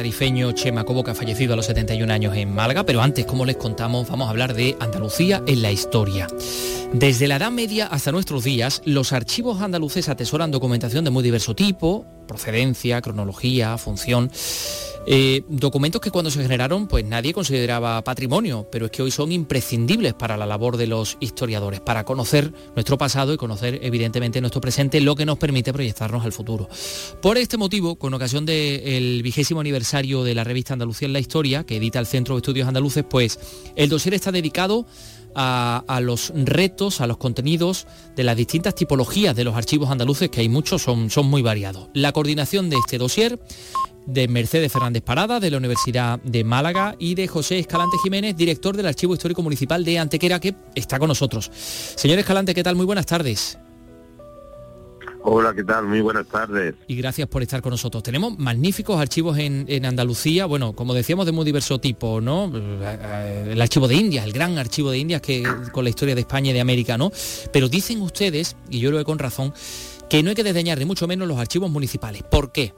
[0.00, 3.44] Tarifeño Chema Cobo, que ha fallecido a los 71 años en Málaga, pero antes, como
[3.44, 6.26] les contamos, vamos a hablar de Andalucía en la historia.
[6.94, 11.54] Desde la Edad Media hasta nuestros días, los archivos andaluces atesoran documentación de muy diverso
[11.54, 14.30] tipo, procedencia, cronología, función.
[15.06, 19.32] Eh, documentos que cuando se generaron pues nadie consideraba patrimonio, pero es que hoy son
[19.32, 24.60] imprescindibles para la labor de los historiadores, para conocer nuestro pasado y conocer evidentemente nuestro
[24.60, 26.68] presente, lo que nos permite proyectarnos al futuro.
[27.22, 31.64] Por este motivo, con ocasión del vigésimo aniversario de la revista Andalucía en la Historia,
[31.64, 33.38] que edita el Centro de Estudios Andaluces, pues
[33.76, 34.86] el dossier está dedicado
[35.34, 37.86] a, los retos, a los contenidos
[38.16, 41.88] de las distintas tipologías de los archivos andaluces, que hay muchos, son, son muy variados.
[41.94, 43.38] La coordinación de este dossier
[44.12, 48.76] de Mercedes Fernández Parada, de la Universidad de Málaga, y de José Escalante Jiménez, director
[48.76, 51.50] del Archivo Histórico Municipal de Antequera, que está con nosotros.
[51.52, 52.76] Señor Escalante, ¿qué tal?
[52.76, 53.58] Muy buenas tardes.
[55.22, 55.86] Hola, ¿qué tal?
[55.86, 56.74] Muy buenas tardes.
[56.86, 58.02] Y gracias por estar con nosotros.
[58.02, 62.50] Tenemos magníficos archivos en, Andalucía, bueno, como decíamos, de muy diverso tipo, ¿no?
[62.54, 65.42] El archivo de Indias, el gran archivo de Indias que
[65.72, 67.12] con la historia de España y de América, ¿no?
[67.52, 69.52] Pero dicen ustedes, y yo lo veo con razón,
[70.08, 72.22] que no hay que desdeñar ni mucho menos los archivos municipales.
[72.22, 72.72] ¿Por qué?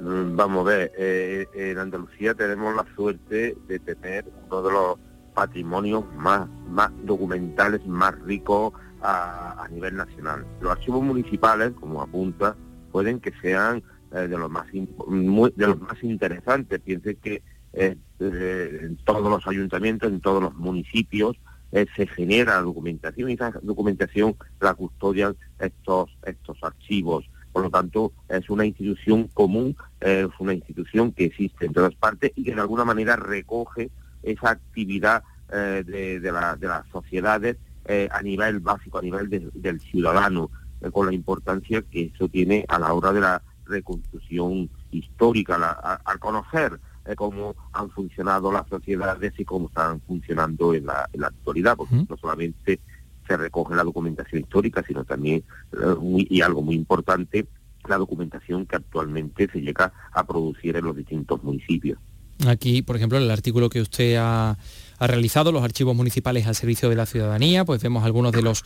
[0.00, 4.98] Mm, vamos a ver, eh, en Andalucía tenemos la suerte de tener uno de los
[5.34, 10.46] patrimonios más, más documentales, más ricos a, nivel nacional.
[10.60, 12.56] Los archivos municipales, como apunta,
[12.92, 13.82] pueden que sean
[14.12, 16.80] eh, de los más de los más interesantes.
[16.80, 21.36] Piense que eh, en todos los ayuntamientos, en todos los municipios,
[21.70, 28.48] se genera documentación y esa documentación la custodian estos estos archivos por lo tanto, es
[28.50, 32.84] una institución común, es una institución que existe en todas partes y que de alguna
[32.84, 33.90] manera recoge
[34.22, 40.92] esa actividad eh, de, las sociedades eh, a nivel básico, a nivel del ciudadano, eh,
[40.92, 45.56] con la importancia que eso tiene a la hora de la reconstrucción histórica,
[46.04, 46.78] al conocer
[47.16, 52.78] cómo han funcionado las sociedades y cómo están funcionando en la, actualidad, porque no solamente
[53.28, 57.46] se recoge la documentación histórica, sino también, eh, y algo muy importante,
[57.88, 61.98] la documentación que actualmente se llega a producir en los distintos municipios.
[62.46, 64.56] Aquí, por ejemplo, en el artículo que usted ha,
[64.98, 68.64] ha realizado, los archivos municipales al servicio de la ciudadanía, pues vemos algunos de los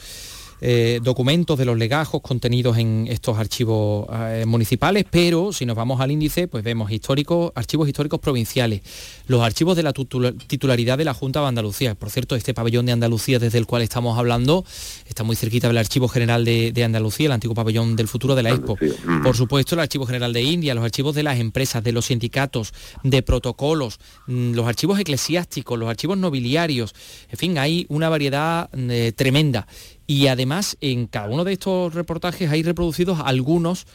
[0.64, 6.00] eh, documentos de los legajos contenidos en estos archivos eh, municipales, pero si nos vamos
[6.00, 8.80] al índice, pues vemos históricos, archivos históricos provinciales,
[9.26, 11.96] los archivos de la titularidad de la Junta de Andalucía.
[11.96, 14.64] Por cierto, este pabellón de Andalucía desde el cual estamos hablando
[15.08, 18.50] está muy cerquita del Archivo General de, Andalucía, el antiguo pabellón del futuro de la
[18.50, 18.78] Expo.
[19.24, 22.72] Por supuesto, el Archivo General de India, los archivos de las empresas, de los sindicatos,
[23.02, 23.98] de protocolos,
[24.28, 26.94] mm, los archivos eclesiásticos, los archivos nobiliarios,
[27.30, 29.66] en fin, hay una variedad eh, tremenda.
[30.12, 33.86] Y además en cada uno de estos reportajes hay reproducidos algunos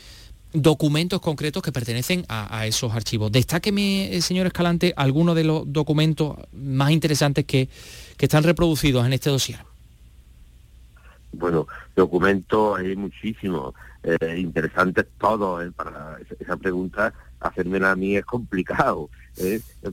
[0.52, 3.32] documentos concretos que pertenecen a, esos archivos.
[3.32, 7.70] Destáqueme, eh, señor Escalante, algunos de los documentos más interesantes que,
[8.18, 9.60] están reproducidos en este dossier.
[11.34, 15.68] Bueno, documentos hay muchísimos, eh, interesantes todos.
[15.68, 19.12] Eh, para esa pregunta, hacérmela a mí es complicado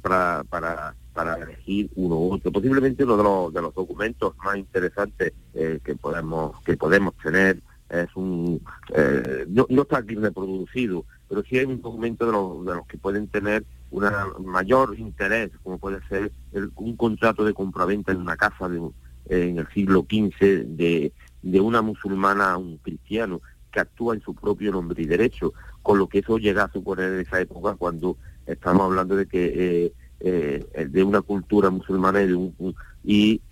[0.01, 2.53] para, para para elegir uno u otro.
[2.53, 7.61] Posiblemente uno de los, de los documentos más interesantes eh, que podemos que podemos tener
[7.89, 8.61] es un
[8.95, 12.99] eh, no, está aquí reproducido, pero sí hay un documento de los, de los que
[12.99, 16.33] pueden tener un mayor interés, como puede ser
[16.75, 18.81] un contrato de compraventa en una casa de,
[19.27, 24.35] en el siglo XV de, de una musulmana a un cristiano que actúa en su
[24.35, 28.17] propio nombre y derecho, con lo que eso llega a suponer en esa época cuando
[28.47, 29.93] estamos hablando de que eh,
[30.27, 33.43] eh, de una cultura musulmana y de, un, y,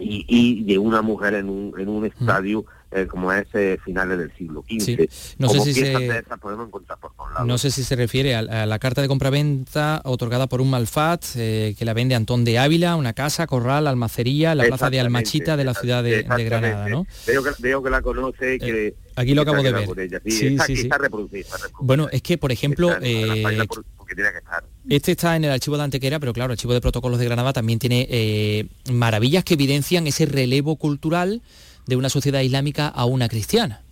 [0.00, 4.34] y, de una mujer en un, en un estadio eh, como es eh, finales del
[4.36, 5.08] siglo XV.
[5.38, 6.24] No, sé si se...
[7.44, 11.84] no sé si se refiere a, la carta de compraventa otorgada por un malfat que
[11.84, 15.74] la vende Antón de Ávila, una casa, corral, almacería, la plaza de Almachita de la
[15.74, 16.88] ciudad de, Granada.
[16.88, 17.06] ¿no?
[17.60, 18.96] Veo, que, la conoce que...
[19.14, 20.20] Aquí lo acabo de ver.
[20.26, 20.88] Sí, sí, sí,
[21.80, 22.90] Bueno, es que, por ejemplo,
[24.88, 27.52] este está en el archivo de Antequera, pero claro, el archivo de protocolos de Granada
[27.52, 31.42] también tiene eh, maravillas que evidencian ese relevo cultural
[31.86, 33.82] de una sociedad islámica a una cristiana.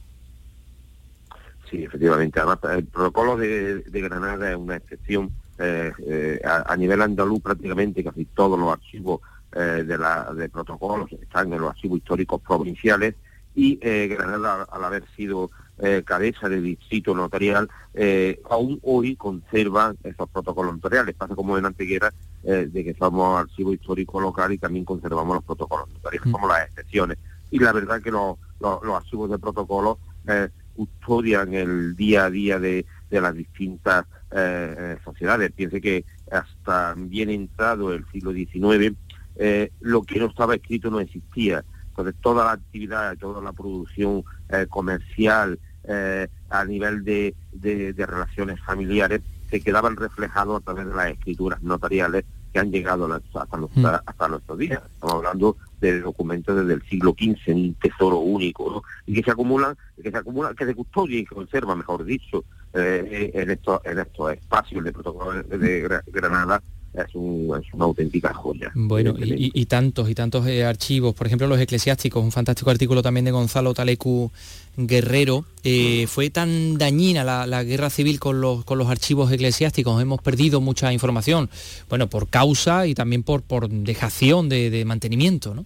[1.70, 2.40] Sí, efectivamente.
[2.40, 5.30] Además, el protocolo de, Granada es una excepción.
[5.58, 9.20] Eh, eh, a, nivel andaluz prácticamente casi todos los archivos
[9.52, 13.14] de, la, de protocolos están en los archivos históricos provinciales
[13.54, 20.26] y Granada, al haber sido eh, cabeza de distrito notarial, eh, aún hoy conserva esos
[20.30, 21.14] protocolos notariales.
[21.14, 25.44] Pasa como en Anteguera, eh, de que somos archivo histórico local y también conservamos los
[25.44, 27.18] protocolos notariales, como las excepciones.
[27.50, 29.98] Y la verdad que los, archivos de protocolos
[30.74, 34.06] custodian el día a día de, las distintas
[35.04, 35.52] sociedades.
[35.52, 38.96] Piense que hasta bien entrado el siglo XIX,
[39.80, 41.64] lo que no estaba escrito no existía.
[41.90, 44.24] Entonces toda la actividad, toda la producción
[44.68, 45.58] comercial
[45.88, 51.62] eh, a nivel de, de, relaciones familiares se quedaban reflejados a través de las escrituras
[51.62, 53.86] notariales que han llegado hasta, los, mm.
[54.04, 54.82] hasta nuestros días.
[54.94, 59.76] Estamos hablando de documentos desde el siglo XV, un tesoro único, y que se acumulan,
[60.02, 63.98] que se acumulan, que se custodia y se conserva, mejor dicho, eh, en estos en
[63.98, 66.62] estos espacios de protocolo de Granada
[67.02, 68.70] es, una auténtica joya.
[68.74, 73.24] Bueno, y, tantos y tantos eh, archivos, por ejemplo los eclesiásticos, un fantástico artículo también
[73.24, 74.30] de Gonzalo Talecu
[74.76, 75.44] Guerrero.
[75.64, 80.00] Eh, ¿Fue tan dañina la, guerra civil con los, con los archivos eclesiásticos?
[80.00, 81.50] Hemos perdido mucha información,
[81.88, 85.64] bueno, por causa y también por, por dejación de, mantenimiento, ¿no?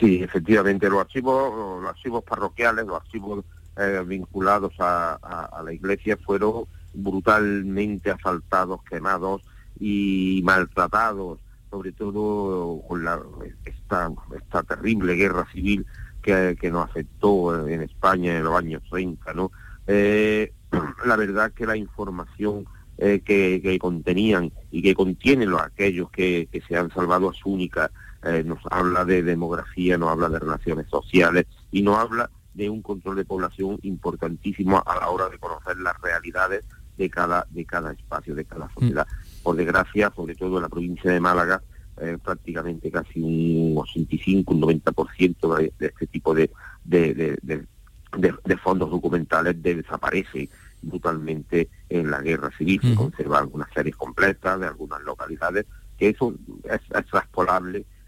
[0.00, 3.44] Sí, efectivamente, los archivos, los archivos parroquiales, los archivos
[3.76, 6.64] eh, vinculados a la iglesia fueron
[6.94, 9.42] brutalmente asaltados, quemados
[9.78, 11.40] y maltratados,
[11.70, 13.20] sobre todo con la,
[13.64, 15.84] esta, esta terrible guerra civil
[16.22, 19.34] que, nos afectó en España en los años 30.
[19.34, 19.52] ¿no?
[19.86, 20.52] Eh,
[21.06, 22.64] la verdad que la información
[22.96, 27.90] eh, que, contenían y que contienen los, aquellos que, se han salvado su única,
[28.22, 32.82] eh, nos habla de demografía, nos habla de relaciones sociales y nos habla de un
[32.82, 36.64] control de población importantísimo a la hora de conocer las realidades
[36.96, 39.06] de cada, de cada espacio, de cada sociedad.
[39.06, 39.42] Mm.
[39.42, 41.62] Por desgracia, sobre todo en la provincia de Málaga,
[42.00, 46.50] eh, prácticamente casi un 85, un 90% de, de este tipo de,
[46.84, 50.48] de, de, fondos documentales desaparece
[50.82, 52.80] brutalmente en la guerra civil.
[52.82, 55.66] Se conservan algunas series completas de algunas localidades,
[55.96, 56.34] que eso
[56.64, 57.04] es, es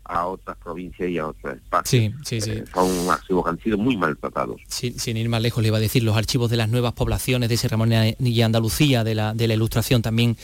[0.08, 2.12] a otras provincias y a otros espacios.
[2.24, 2.50] Sí, sí, sí.
[2.50, 4.60] Eh, son archivos que han sido muy maltratados.
[4.68, 7.56] sin ir más lejos, le iba a decir, los archivos de las nuevas poblaciones de
[7.56, 10.36] Sierra Morena y Andalucía, de la, de la ilustración también,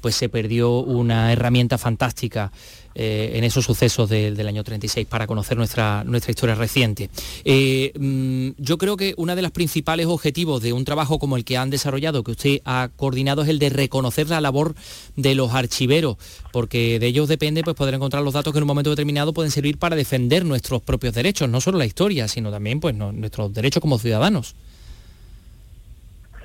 [0.00, 2.52] pues se perdió una herramienta fantástica
[2.94, 7.10] eh, en esos sucesos del año 36 para conocer nuestra, nuestra historia reciente.
[7.44, 11.44] Eh, mm, yo creo que uno de los principales objetivos de un trabajo como el
[11.44, 14.74] que han desarrollado, que usted ha coordinado, es el de reconocer la labor
[15.16, 16.16] de los archiveros,
[16.52, 19.50] porque de ellos depende pues, poder encontrar los datos que en un momento determinado pueden
[19.50, 23.80] servir para defender nuestros propios derechos, no solo la historia, sino también pues, nuestros derechos
[23.80, 24.54] como ciudadanos.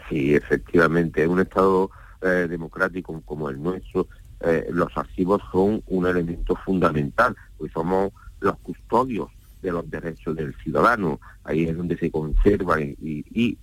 [0.10, 1.92] Sí, efectivamente, un Estado
[2.22, 4.08] eh, democrático como el nuestro
[4.42, 9.30] eh, los archivos son un elemento fundamental, porque somos los custodios
[9.62, 11.20] de los derechos del ciudadano.
[11.44, 13.58] Ahí es donde se conservan y,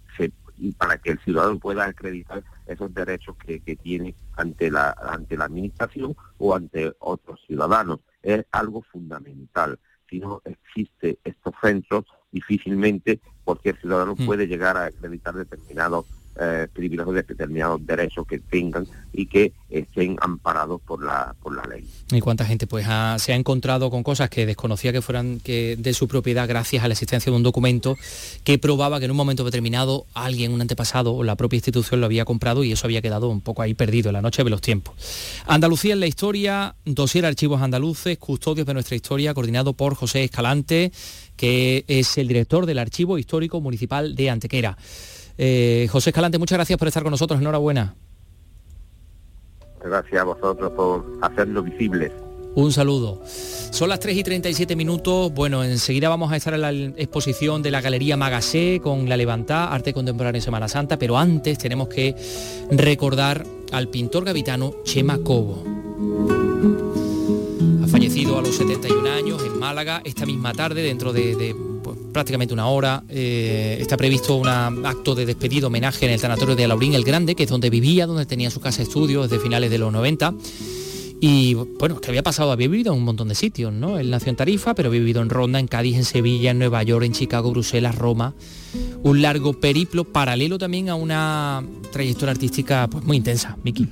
[0.79, 6.17] para que el ciudadano pueda acreditar esos derechos que, tiene ante la, ante la administración
[6.39, 8.01] o ante otros ciudadanos.
[8.23, 9.79] Es algo fundamental.
[10.09, 14.27] Si no existe estos centros, difícilmente cualquier ciudadano mm.
[14.27, 16.07] puede llegar a acreditar determinados
[16.39, 21.63] eh, privilegios de determinados derechos que tengan y que estén amparados por la, por la
[21.65, 21.85] ley.
[22.13, 22.87] ¿Y cuánta gente pues
[23.19, 26.89] se ha encontrado con cosas que desconocía que fueran que de su propiedad gracias a
[26.89, 27.97] la existencia de un documento
[28.45, 32.07] que probaba que en un momento determinado alguien, un antepasado o la propia institución lo
[32.07, 34.61] había comprado y eso había quedado un poco ahí perdido en la noche de los
[34.61, 34.95] tiempos?
[35.47, 40.93] Andalucía en la historia, dossier archivos andaluces, custodios de nuestra historia, coordinado por José Escalante,
[41.37, 44.77] que es el director del Archivo Histórico Municipal de Antequera.
[45.39, 47.95] Eh, José Escalante, muchas gracias por estar con nosotros, enhorabuena.
[49.85, 52.13] Gracias a vosotros por hacerlo visible.
[52.57, 53.21] Un saludo.
[53.27, 55.31] Son las 3 y 37 minutos.
[55.35, 59.67] Bueno, enseguida vamos a estar en la exposición de la Galería Magasé con La Levantá,
[59.67, 62.17] Arte Contemporáneo en Semana Santa, pero antes tenemos que
[62.71, 65.63] recordar al pintor gavitano Chema Cobo.
[67.85, 71.55] Ha fallecido a los 71 años en Málaga esta misma tarde, dentro de
[72.17, 73.05] prácticamente una hora.
[73.11, 77.35] Eh, está previsto un acto de despedido homenaje en el Tanatorio de Alaurín el Grande,
[77.35, 80.33] que es donde vivía, donde tenía su casa de estudio desde finales de los 90.
[81.21, 83.99] Y bueno, que había pasado, había vivido en un montón de sitios, ¿no?
[83.99, 86.83] Él nació en Tarifa, pero había vivido en Ronda, en Cádiz, en Sevilla, en Nueva
[86.85, 88.33] York, en Chicago, Bruselas, Roma.
[89.03, 91.63] Un largo periplo paralelo también a una
[91.93, 93.87] trayectoria artística pues, muy intensa, Miki.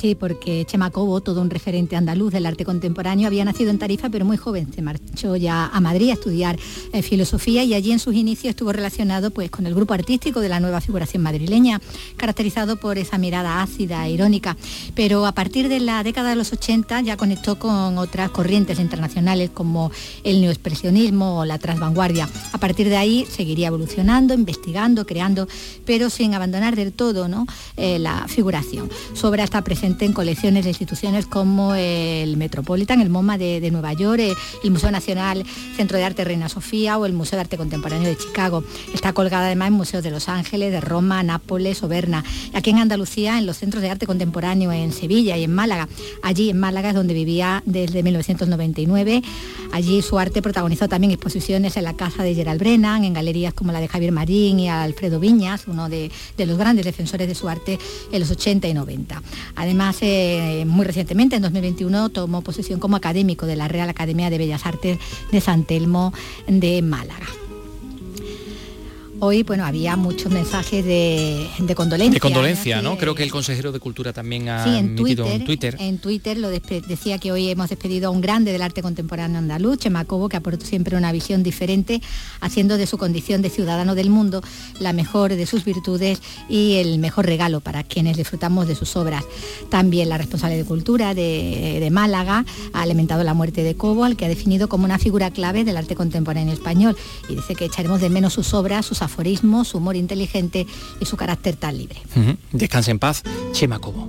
[0.00, 4.08] Sí, porque Chema Cobo, todo un referente andaluz del arte contemporáneo, había nacido en Tarifa,
[4.10, 4.72] pero muy joven.
[4.72, 6.56] Se marchó ya a Madrid a estudiar
[6.92, 10.50] eh, filosofía y allí en sus inicios estuvo relacionado pues, con el grupo artístico de
[10.50, 11.80] la nueva figuración madrileña,
[12.16, 14.56] caracterizado por esa mirada ácida e irónica.
[14.94, 19.50] Pero a partir de la década de los 80 ya conectó con otras corrientes internacionales
[19.52, 19.90] como
[20.22, 22.28] el neoexpresionismo o la transvanguardia.
[22.52, 25.48] A partir de ahí seguiría evolucionando, investigando, creando,
[25.84, 27.46] pero sin abandonar del todo ¿no?
[27.76, 28.88] Eh, la figuración.
[29.14, 34.20] Sobre esta presentación en colecciones de instituciones como el Metropolitan, el MoMA de, Nueva York,
[34.62, 35.44] el Museo Nacional
[35.76, 38.62] Centro de Arte Reina Sofía o el Museo de Arte Contemporáneo de Chicago.
[38.92, 42.22] Está colgada además en museos de Los Ángeles, de Roma, Nápoles o Berna.
[42.52, 45.88] Aquí en Andalucía, en los centros de arte contemporáneo en Sevilla y en Málaga.
[46.22, 49.22] Allí en Málaga es donde vivía desde 1999.
[49.72, 53.72] Allí su arte protagonizó también exposiciones en la casa de Gerald Brennan, en galerías como
[53.72, 57.78] la de Javier Marín y Alfredo Viñas, uno de, los grandes defensores de su arte
[58.12, 59.22] en los 80 y 90.
[59.56, 64.38] Además, eh, muy recientemente, en 2021, tomó posesión como académico de la Real Academia de
[64.38, 64.98] Bellas Artes
[65.30, 66.12] de San Telmo
[66.46, 67.26] de Málaga.
[69.20, 72.14] Hoy, bueno, había muchos mensajes de, de condolencia.
[72.14, 72.96] De condolencia, ¿no?
[72.96, 75.76] Creo que el consejero de Cultura también ha sí, en Twitter, en Twitter.
[75.80, 79.78] En Twitter lo decía que hoy hemos despedido a un grande del arte contemporáneo andaluz,
[79.78, 82.00] Chema Cobo, que aportó siempre una visión diferente,
[82.40, 84.40] haciendo de su condición de ciudadano del mundo
[84.78, 89.24] la mejor de sus virtudes y el mejor regalo para quienes disfrutamos de sus obras.
[89.68, 94.16] También la responsable de Cultura de, de Málaga ha alimentado la muerte de Cobo, al
[94.16, 96.96] que ha definido como una figura clave del arte contemporáneo español
[97.28, 100.66] y dice que echaremos de menos sus obras, sus aforismo, su humor inteligente
[101.00, 102.00] y su carácter tan libre.
[102.52, 104.08] Descanse en paz, Chema Cobo.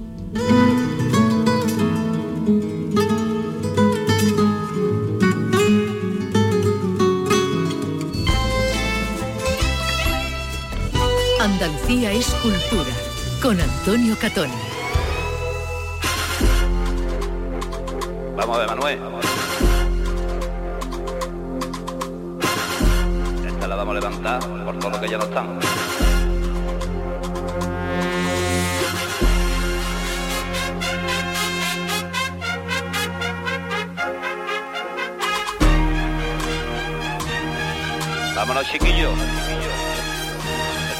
[11.42, 12.94] Andalucía es cultura,
[13.42, 14.50] con Antonio Catón.
[18.36, 19.00] Vamos a ver, Manuel.
[23.70, 25.60] La vamos a levantar por todo lo que ya no están.
[38.36, 39.12] Vámonos, chiquillos.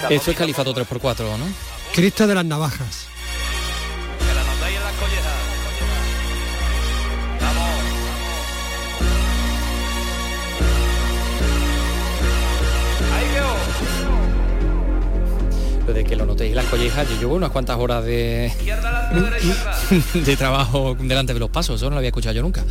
[0.10, 1.46] Esto es Califato 3x4, ¿no?
[1.94, 3.09] Cristo de las Navajas.
[15.94, 18.52] De que lo notéis las collejas, yo llevo unas cuantas horas de,
[20.14, 22.64] de trabajo delante de los pasos, eso no lo había escuchado yo nunca.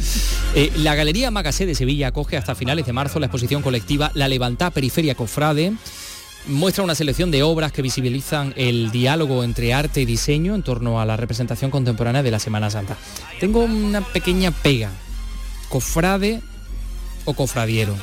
[0.55, 4.29] Eh, la Galería Magasé de Sevilla acoge hasta finales de marzo la exposición colectiva La
[4.29, 5.73] Levantá Periferia Cofrade
[6.47, 11.01] muestra una selección de obras que visibilizan el diálogo entre arte y diseño en torno
[11.01, 12.97] a la representación contemporánea de la Semana Santa.
[13.41, 14.91] Tengo una pequeña pega.
[15.69, 16.41] ¿Cofrade
[17.25, 17.95] o cofradiero?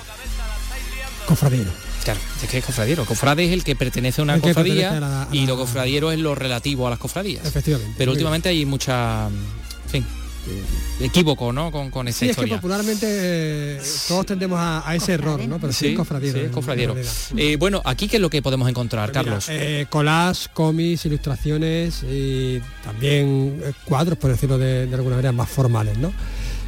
[1.26, 1.84] Cofradiero.
[2.06, 3.03] Claro, es que es cofradiero.
[3.03, 6.91] Cofrade es el que pertenece a una cofradía y lo cofradiero es lo relativo a
[6.91, 7.43] las cofradías.
[7.45, 7.95] Efectivamente.
[7.97, 10.06] Pero últimamente hay mucha, en fin,
[10.47, 11.72] eh, equívoco, ¿no?
[11.72, 15.58] Con, con esa sí, es que popularmente eh, todos tendemos a, ese error, ¿no?
[15.58, 16.38] Pero sí, es cofradiero.
[16.38, 16.95] Sí, es cofradiero.
[17.38, 19.49] Eh, bueno, aquí qué es lo que podemos encontrar, pues Carlos.
[19.89, 26.14] colas, cómics, ilustraciones y también cuadros, por decirlo de, de alguna manera, más formales, ¿no?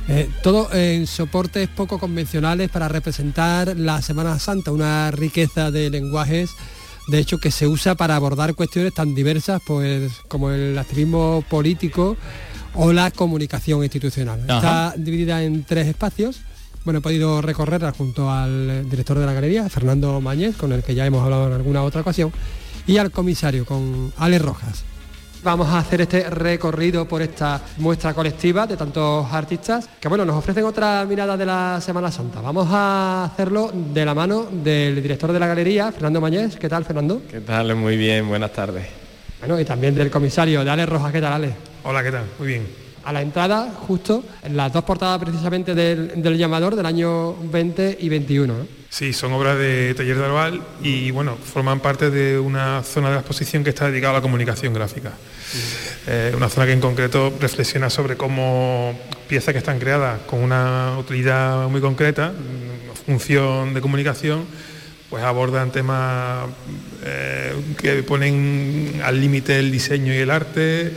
[0.09, 6.51] Eh, todo en soportes poco convencionales para representar la Semana Santa, una riqueza de lenguajes,
[7.07, 12.15] de hecho que se usa para abordar cuestiones tan diversas pues, como el activismo político
[12.73, 14.39] o la comunicación institucional.
[14.39, 16.39] Está dividida en tres espacios.
[16.85, 20.95] Bueno, he podido recorrerla junto al director de la galería, Fernando Mañez, con el que
[20.95, 22.31] ya hemos hablado en alguna otra ocasión,
[22.85, 24.85] y al comisario, con Ale Rojas.
[25.47, 30.35] Vamos a hacer este recorrido por esta muestra colectiva de tantos artistas que bueno, nos
[30.35, 32.41] ofrecen otra mirada de la Semana Santa.
[32.41, 36.57] Vamos a hacerlo de la mano del director de la galería, Fernando Mañez.
[36.57, 37.21] ¿Qué tal, Fernando?
[37.31, 37.73] ¿Qué tal?
[37.75, 38.87] Muy bien, buenas tardes.
[39.39, 41.13] Bueno, y también del comisario de Ale Rojas.
[41.13, 41.53] ¿Qué tal, Ale?
[41.85, 42.25] Hola, ¿qué tal?
[42.39, 42.67] Muy bien.
[43.05, 48.09] A la entrada, justo, en las dos portadas precisamente del, llamador del año 20 y
[48.09, 48.53] 21.
[48.89, 53.13] Sí, son obras de Taller de Arbal y bueno, forman parte de una zona de
[53.13, 55.13] la exposición que está dedicada a la comunicación gráfica.
[56.07, 60.97] Eh, una zona que en concreto reflexiona sobre cómo piezas que están creadas con una
[60.97, 62.33] utilidad muy concreta,
[63.05, 64.45] función de comunicación,
[65.09, 66.47] pues abordan temas
[67.03, 70.91] eh, que ponen al límite el diseño y el arte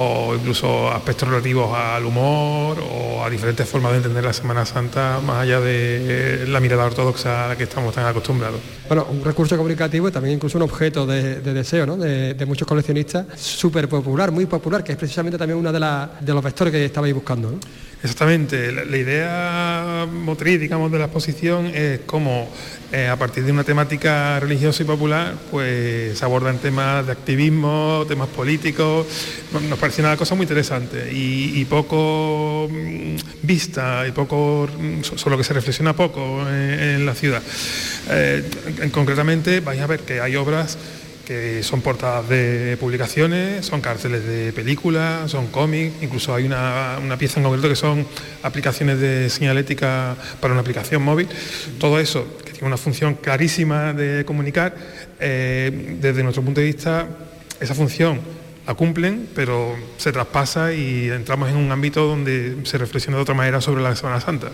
[0.00, 5.20] o incluso aspectos relativos al humor o a diferentes formas de entender la Semana Santa
[5.24, 8.60] más allá de la mirada ortodoxa a la que estamos tan acostumbrados.
[8.86, 11.96] Bueno, un recurso comunicativo y también incluso un objeto de, deseo ¿no?
[11.96, 15.80] de, muchos coleccionistas, súper popular, muy popular, que es precisamente también uno de,
[16.20, 17.50] de los vectores que estabais buscando.
[17.50, 17.58] ¿no?
[18.00, 22.48] Exactamente, la, idea motriz, digamos, de la exposición es cómo
[22.90, 28.04] eh, a partir de una temática religiosa y popular, pues se abordan temas de activismo,
[28.08, 29.06] temas políticos,
[29.52, 35.44] nos, parece una cosa muy interesante y, poco mm, vista y poco, mm, solo que
[35.44, 37.42] se reflexiona poco en, la ciudad.
[38.10, 38.42] Eh,
[38.90, 40.78] concretamente vais a ver que hay obras
[41.28, 47.38] que son portadas de publicaciones, son carteles de películas, son cómics, incluso hay una, pieza
[47.38, 48.06] en concreto que son
[48.42, 51.28] aplicaciones de señalética para una aplicación móvil.
[51.78, 54.74] Todo eso, que tiene una función clarísima de comunicar,
[55.20, 57.06] eh, desde nuestro punto de vista,
[57.60, 58.20] esa función
[58.66, 63.34] la cumplen, pero se traspasa y entramos en un ámbito donde se reflexiona de otra
[63.34, 64.48] manera sobre la Semana Santa.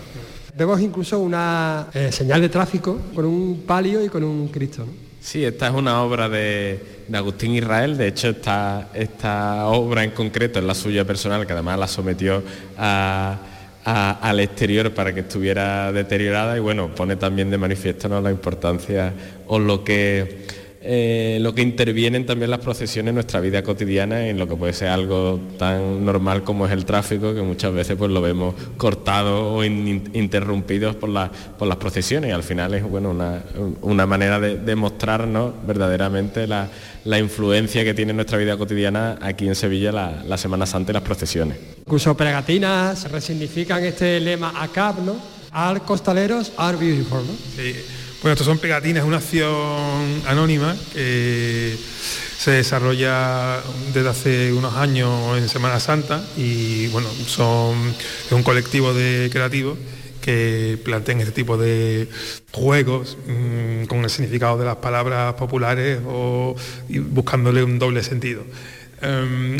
[0.57, 4.85] Vemos incluso una eh, señal de tráfico con un palio y con un Cristo.
[5.25, 6.79] Sí, esta es una obra de,
[7.11, 11.79] Agustín Israel, de hecho esta, esta obra en concreto es la suya personal, que además
[11.79, 12.43] la sometió
[12.77, 16.55] al exterior para que estuviera deteriorada.
[16.55, 19.13] Y bueno, pone también de manifiesto la importancia
[19.47, 20.45] o lo que
[20.87, 24.71] eh, lo que intervienen también las procesiones en nuestra vida cotidiana, en lo que puede
[24.71, 29.55] ser algo tan normal como es el tráfico, que muchas veces pues lo vemos cortado
[29.55, 31.09] o interrumpidos por,
[31.57, 32.29] por las procesiones.
[32.29, 33.15] Y al final es bueno,
[33.81, 36.69] una, manera de, demostrarnos verdaderamente la,
[37.19, 41.03] influencia que tiene en nuestra vida cotidiana aquí en Sevilla la, Semana Santa y las
[41.03, 41.57] procesiones.
[41.79, 45.15] Incluso pegatinas resignifican este lema ACAP, ¿no?
[45.51, 47.33] Al costaleros are beautiful, ¿no?
[47.55, 47.73] Sí.
[48.25, 51.77] Bueno, estos son pegatinas, una acción anónima que
[52.39, 53.61] se desarrolla
[53.93, 57.93] desde hace unos años en Semana Santa y bueno, son
[58.25, 59.77] es un colectivo de creativos
[60.21, 62.09] que plantean este tipo de
[62.51, 66.55] juegos mm, con el significado de las palabras populares o
[67.11, 68.43] buscándole un doble sentido.
[69.03, 69.55] Em,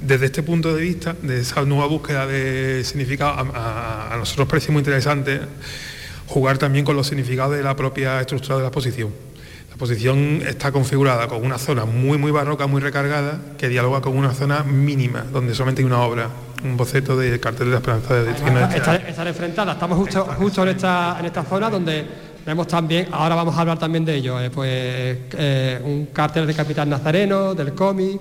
[0.00, 4.80] desde este punto de vista, de esa nueva búsqueda de significado, a nosotros parece muy
[4.80, 5.40] interesante
[6.26, 9.10] jugar también con los significados de la propia estructura de la exposición.
[9.68, 14.16] La exposición está configurada con una zona muy muy barroca, muy recargada, que dialoga con
[14.16, 16.28] una zona mínima, donde solamente hay una obra,
[16.64, 21.16] un boceto de cartel de la esperanza de Estar, enfrentada, estamos justo, justo en, esta,
[21.20, 22.06] en esta zona donde
[22.46, 24.70] vemos también, ahora vamos a hablar también de ello, eh, pues
[25.36, 28.20] eh, un cartel de Capitán Nazareno, del cómic,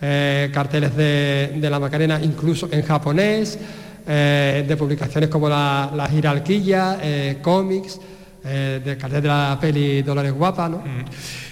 [0.00, 3.58] eh, carteles de, de la Macarena incluso en japonés,
[4.06, 7.98] eh, de publicaciones como la, la Giralquilla, eh, cómics,
[8.44, 10.78] eh, de cartel de la peli Dolores Guapa, ¿no?
[10.78, 11.04] Mm.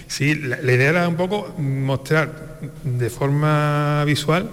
[0.05, 4.49] Sí, la, idea era un poco mostrar de forma visual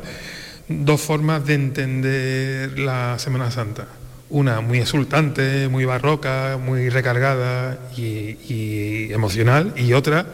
[0.66, 3.86] dos formas de entender la Semana Santa.
[4.30, 10.26] Una muy exultante, muy barroca, muy recargada y emocional, y otra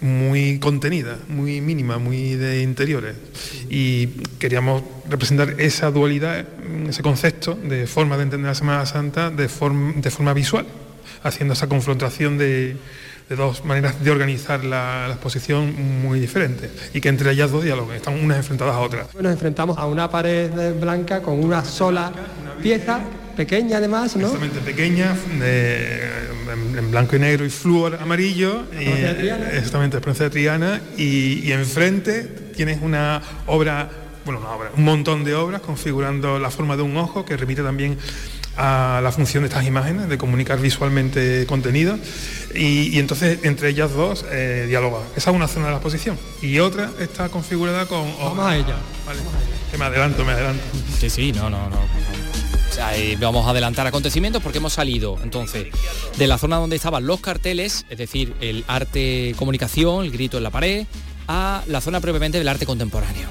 [0.00, 3.16] muy contenida, muy mínima, muy de interiores.
[3.68, 6.44] Y queríamos representar esa dualidad,
[6.88, 10.66] ese concepto de forma de entender la Semana Santa de, de forma visual,
[11.22, 12.76] haciendo esa confrontación de,
[13.28, 18.14] dos maneras de organizar la, exposición muy diferentes y que entre ellas dos diálogos, están
[18.14, 19.14] unas enfrentadas a otras.
[19.14, 22.10] Nos enfrentamos a una pared blanca con una sola
[22.62, 23.00] pieza
[23.38, 24.26] pequeña además, ¿no?
[24.26, 28.64] Exactamente, pequeña, en, blanco y negro y flúor amarillo.
[28.80, 30.80] Y, exactamente, Esperanza de Triana.
[30.96, 32.24] Y, enfrente
[32.56, 33.88] tienes una obra,
[34.24, 37.62] bueno, una obra, un montón de obras configurando la forma de un ojo que remite
[37.62, 37.96] también
[38.56, 41.96] a la función de estas imágenes, de comunicar visualmente contenido.
[42.56, 44.98] Y, entonces entre ellas dos eh, dialoga.
[45.14, 46.18] Esa es una zona de la exposición.
[46.42, 48.04] Y otra está configurada con...
[48.18, 48.74] Vamos a ella.
[49.06, 49.20] Vale.
[49.70, 50.64] Que me adelanto, me adelanto.
[50.98, 52.27] Sí, sí, no, no, no
[53.20, 55.66] vamos a adelantar acontecimientos porque hemos salido entonces
[56.16, 60.44] de la zona donde estaban los carteles, es decir, el arte comunicación, el grito en
[60.44, 60.86] la pared,
[61.26, 63.28] a la zona propiamente del arte contemporáneo.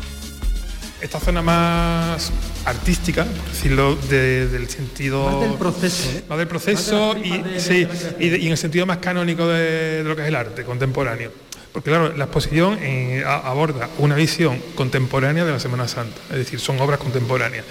[0.99, 2.31] Esta zona más
[2.65, 5.29] artística, por decirlo del sentido...
[5.29, 6.09] Más del proceso.
[6.09, 6.23] ¿eh?
[6.27, 7.87] Más del proceso y, sí,
[8.19, 11.31] y, en el sentido más canónico de, lo que es el arte contemporáneo.
[11.71, 16.59] Porque claro, la exposición eh, aborda una visión contemporánea de la Semana Santa, es decir,
[16.59, 17.65] son obras contemporáneas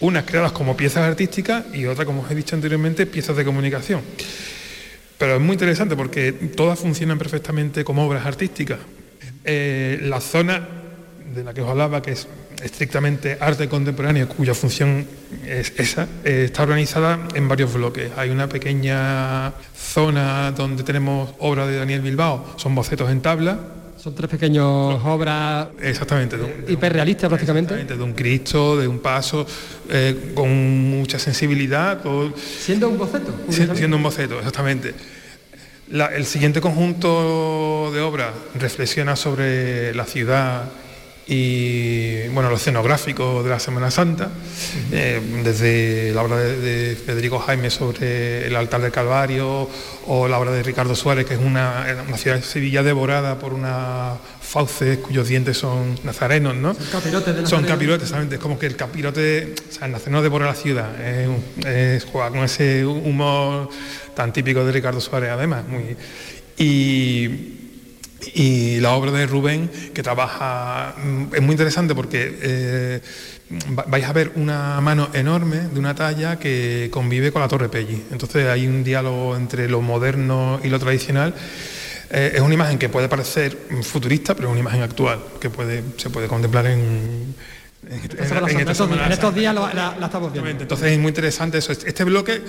[0.00, 4.02] unas creadas como piezas artísticas y otras, como os he dicho anteriormente, piezas de comunicación.
[5.18, 8.78] Pero es muy interesante porque todas funcionan perfectamente como obras artísticas.
[9.44, 10.66] Eh, la zona
[11.34, 12.28] de la que os hablaba, que es
[12.62, 15.06] estrictamente arte contemporáneo, cuya función
[15.46, 18.10] es esa, eh, está organizada en varios bloques.
[18.16, 23.58] Hay una pequeña zona donde tenemos obras de Daniel Bilbao, son bocetos en tabla,
[24.04, 26.36] son tres pequeñas obras exactamente,
[26.68, 27.86] hiperrealistas prácticamente.
[27.86, 29.46] De un Cristo, de un paso,
[29.88, 30.50] eh, con
[30.90, 32.02] mucha sensibilidad.
[32.36, 33.32] Siendo un boceto.
[33.48, 34.94] Siendo un boceto, exactamente.
[35.90, 40.64] el siguiente conjunto de obras reflexiona sobre la ciudad
[41.26, 44.28] y bueno, lo escenográfico de la Semana Santa,
[44.92, 49.68] eh, desde la obra de, Federico Jaime sobre el altar del Calvario
[50.06, 54.14] o la obra de Ricardo Suárez, que es una, ciudad de Sevilla devorada por una
[54.40, 56.74] fauces cuyos dientes son nazarenos, ¿no?
[56.74, 60.54] Son capirotes, son capirotes es como que el capirote, o sea, el nazareno devora la
[60.54, 63.70] ciudad, es, juega con ese humor
[64.14, 65.96] tan típico de Ricardo Suárez además, muy...
[66.56, 67.63] Y,
[68.34, 73.00] y la obra de Rubén, que trabaja, mm, es muy interesante porque eh,
[73.86, 78.02] vais a ver una mano enorme de una talla que convive con la Torre Pelli.
[78.10, 81.34] Entonces hay un diálogo entre lo moderno y lo tradicional.
[82.10, 85.82] Eh, es una imagen que puede parecer futurista, pero es una imagen actual, que puede,
[85.96, 87.34] se puede contemplar en,
[87.90, 88.00] en,
[88.68, 90.50] estos, días la, estamos viendo.
[90.50, 91.72] Entonces es muy interesante eso.
[91.72, 92.42] Este bloque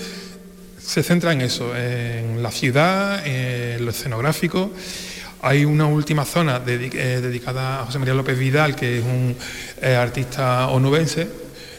[0.79, 4.71] se centra en eso, en la ciudad, en lo escenográfico
[5.45, 9.35] hay una última zona eh, dedicada a José María López Vidal, que es un
[9.79, 11.27] eh, artista onubense.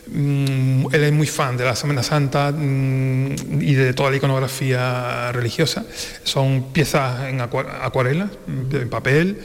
[0.07, 5.33] Mm, él es muy fan de la Semana Santa mm, y de toda la iconografía
[5.33, 5.85] religiosa.
[6.23, 9.41] Son piezas en acuarela, en papel,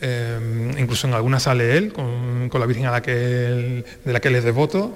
[0.00, 4.28] eh, incluso en algunas sale él con, la Virgen a la que de la que
[4.28, 4.94] él es devoto.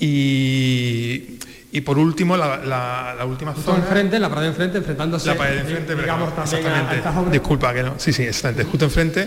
[0.00, 1.38] Y
[1.74, 3.78] y por último, la, la, última zona...
[3.78, 5.28] enfrente, la pared de enfrente, enfrentándose...
[5.28, 7.94] La pared de enfrente, digamos, también a, Disculpa, que no.
[7.96, 8.64] Sí, sí, exactamente.
[8.64, 9.26] Justo enfrente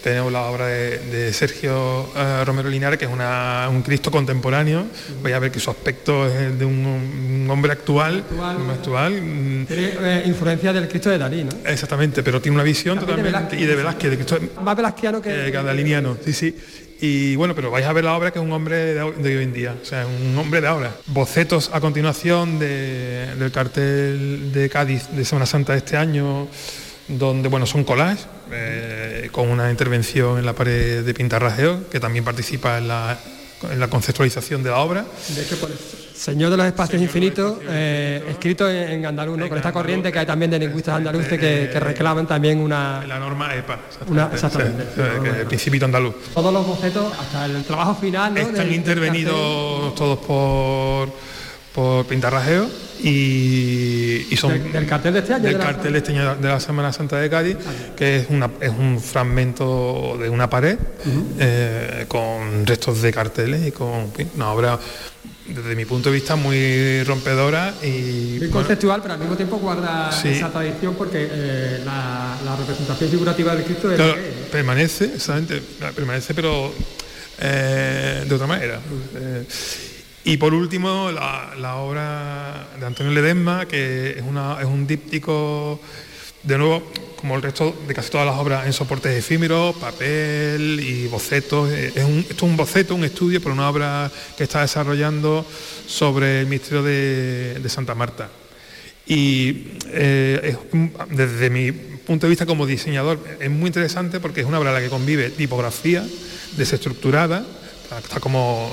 [0.00, 4.84] tenemos la obra de, Sergio eh, Romero Linares, que es un Cristo contemporáneo.
[5.20, 8.22] Voy a ver que su aspecto es de un, hombre actual.
[8.70, 9.12] actual.
[9.66, 9.66] Tiene
[10.00, 11.50] eh, influencia del Cristo de Dalí, ¿no?
[11.64, 13.58] Exactamente, pero tiene una visión totalmente...
[13.58, 14.38] y de Velázquez, de Cristo...
[14.62, 15.48] Más velasquiano que...
[15.48, 16.56] Eh, sí, sí.
[17.00, 19.52] Y bueno, pero vais a ver la obra que es un hombre de, hoy en
[19.54, 20.94] día, o sea, un hombre de ahora.
[21.06, 26.46] Bocetos a continuación del cartel de Cádiz de Semana Santa de este año,
[27.08, 32.22] donde bueno, son collages, eh, con una intervención en la pared de pintarrajeo, que también
[32.24, 33.18] participa en la,
[33.70, 35.06] en la conceptualización de la obra.
[36.20, 40.50] Señor de los Espacios Infinitos, eh, escrito en, andaluz, con esta corriente que hay también
[40.50, 43.02] de lingüistas andaluces que, reclaman también una...
[43.06, 43.78] La norma EPA,
[44.30, 44.84] exactamente.
[45.40, 46.14] el principio andaluz.
[46.34, 48.36] Todos los bocetos, hasta el trabajo final...
[48.36, 51.08] Están intervenidos todos por,
[51.74, 52.68] por pintarrajeo
[53.02, 54.72] y, son...
[54.72, 55.44] Del, cartel de este año.
[55.44, 57.56] Del cartel de este año de la Semana Santa de Cádiz,
[57.96, 60.76] que es, una, es un fragmento de una pared
[61.38, 64.78] eh, con restos de carteles y con una obra
[65.54, 70.10] desde mi punto de vista muy rompedora y muy conceptual pero al mismo tiempo guarda
[70.24, 73.88] esa tradición porque eh, la, representación figurativa del Cristo
[74.50, 75.62] permanece exactamente
[75.94, 76.72] permanece pero
[77.42, 78.80] eh, de otra manera.
[79.14, 79.46] Eh,
[80.24, 85.80] y por último la, obra de Antonio Ledesma que es, una, es un díptico
[86.42, 91.06] de nuevo, como el resto de casi todas las obras en soportes efímeros, papel y
[91.06, 91.70] bocetos.
[91.70, 95.46] Eh, es un, esto es un boceto, un estudio por una obra que está desarrollando
[95.86, 98.28] sobre el misterio de, Santa Marta.
[99.06, 100.56] Y eh,
[101.10, 104.74] desde mi punto de vista como diseñador es muy interesante porque es una obra en
[104.74, 106.04] la que convive tipografía
[106.56, 107.44] desestructurada,
[108.02, 108.70] está como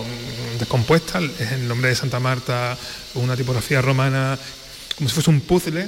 [0.59, 2.77] descompuesta, es el nombre de Santa Marta,
[3.15, 4.37] una tipografía romana
[4.97, 5.87] como si fuese un puzzle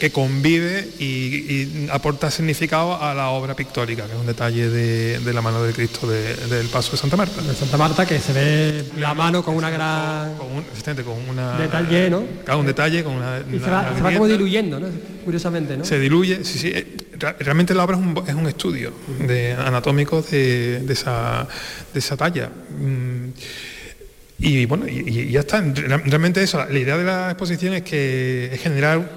[0.00, 5.42] que convive y, aporta significado a la obra pictórica, que es un detalle de, la
[5.42, 7.42] mano de Cristo del paso de Santa Marta.
[7.42, 10.36] De Santa Marta que se ve la mano con una gran...
[10.38, 10.64] Con un,
[11.04, 11.58] con una...
[11.58, 12.24] Detalle, ¿no?
[12.44, 13.40] Cada un detalle con una...
[13.40, 14.86] se, va, como diluyendo, ¿no?
[15.22, 15.84] Curiosamente, ¿no?
[15.84, 16.68] Se diluye, sí, sí.
[16.74, 16.96] Eh,
[17.40, 21.46] realmente la obra es un, estudio de, anatómico de, esa,
[21.92, 22.50] de esa talla.
[24.38, 25.60] Y bueno, y, ya está.
[25.60, 29.08] Realmente eso, la idea de la exposición es que es generar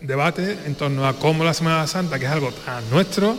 [0.00, 3.36] debate en torno a cómo la Semana Santa, que es algo tan nuestro,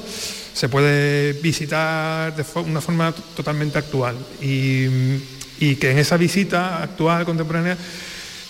[0.54, 4.16] se puede visitar de una forma totalmente actual.
[4.42, 7.78] y que en esa visita actual, contemporánea,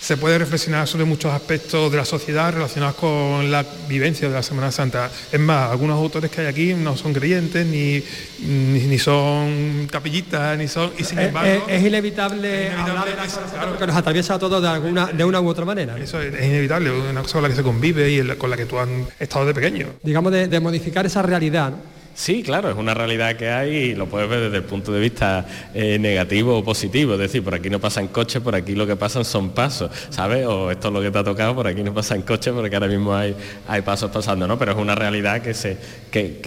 [0.06, 4.42] se puede reflexionar sobre muchos aspectos de la sociedad relacionados con la vivencia de la
[4.44, 5.10] Semana Santa.
[5.32, 8.00] Es más, algunos autores que hay aquí no son creyentes, ni,
[8.38, 10.92] ni, son capillitas, ni son...
[10.96, 15.24] Y sin embargo, es, inevitable, de la que nos atraviesa a todos de, alguna, de
[15.24, 15.98] una u otra manera.
[15.98, 18.78] Eso es, inevitable, una cosa con la que se convive y con la que tú
[18.78, 18.88] has
[19.18, 19.88] estado de pequeño.
[20.04, 21.72] Digamos, de, de modificar esa realidad.
[22.16, 25.00] Sí, claro, es una realidad que hay y lo puedes ver desde el punto de
[25.00, 25.44] vista
[25.74, 27.12] eh, negativo o positivo.
[27.12, 30.46] Es decir, por aquí no pasan coches, por aquí lo que pasan son pasos, ¿sabes?
[30.46, 32.88] O esto es lo que te ha tocado, por aquí no pasan coches porque ahora
[32.88, 33.36] mismo hay,
[33.68, 34.58] hay pasos pasando, ¿no?
[34.58, 35.76] Pero es una realidad que, se,
[36.10, 36.38] que,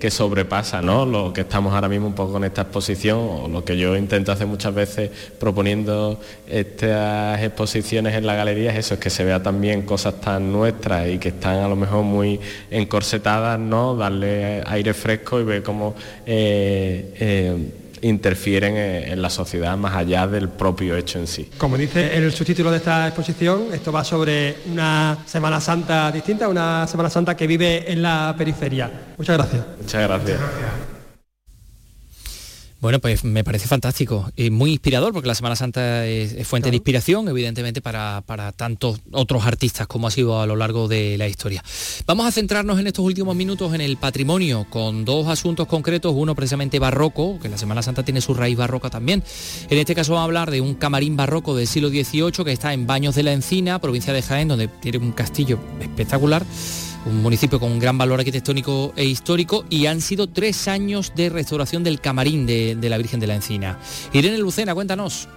[0.00, 1.06] que, sobrepasa, ¿no?
[1.06, 4.32] Lo que estamos ahora mismo un poco en esta exposición o lo que yo intento
[4.32, 9.40] hacer muchas veces proponiendo estas exposiciones en la galería es eso, es que se vea
[9.40, 12.40] también cosas tan nuestras y que están a lo mejor muy
[12.72, 13.94] encorsetadas, ¿no?
[13.94, 15.94] Darle aire fresco y ve cómo
[16.26, 17.56] eh, eh,
[18.02, 21.50] interfieren en, la sociedad más allá del propio hecho en sí.
[21.58, 26.86] Como dice el subtítulo de esta exposición, esto va sobre una Semana Santa distinta, una
[26.86, 28.90] Semana Santa que vive en la periferia.
[29.16, 29.64] Muchas gracias.
[29.80, 30.95] Muchas gracias.
[32.86, 36.76] Bueno, pues me parece fantástico y muy inspirador porque la Semana Santa es, fuente de
[36.76, 41.26] inspiración, evidentemente, para, para, tantos otros artistas como ha sido a lo largo de la
[41.26, 41.64] historia.
[42.06, 46.36] Vamos a centrarnos en estos últimos minutos en el patrimonio con dos asuntos concretos, uno
[46.36, 49.24] precisamente barroco, que la Semana Santa tiene su raíz barroca también.
[49.68, 52.72] En este caso vamos a hablar de un camarín barroco del siglo XVIII que está
[52.72, 56.46] en Baños de la Encina, provincia de Jaén, donde tiene un castillo espectacular
[57.06, 61.30] un municipio con un gran valor arquitectónico e histórico y han sido tres años de
[61.30, 63.78] restauración del camarín de, de la Virgen de la Encina.
[64.12, 65.28] Irene Lucena, cuéntanos.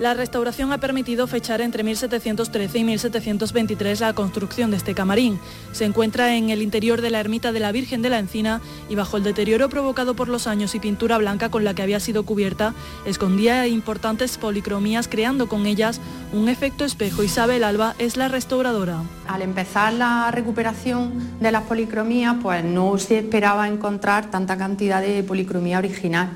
[0.00, 5.38] La restauración ha permitido fechar entre 1713 y 1723 la construcción de este camarín.
[5.72, 8.94] Se encuentra en el interior de la ermita de la Virgen de la Encina y
[8.94, 12.22] bajo el deterioro provocado por los años y pintura blanca con la que había sido
[12.22, 12.72] cubierta,
[13.04, 16.00] escondía importantes policromías creando con ellas
[16.32, 17.22] un efecto espejo.
[17.22, 19.02] Isabel Alba es la restauradora.
[19.28, 25.22] Al empezar la recuperación de las policromías, pues no se esperaba encontrar tanta cantidad de
[25.22, 26.30] policromía original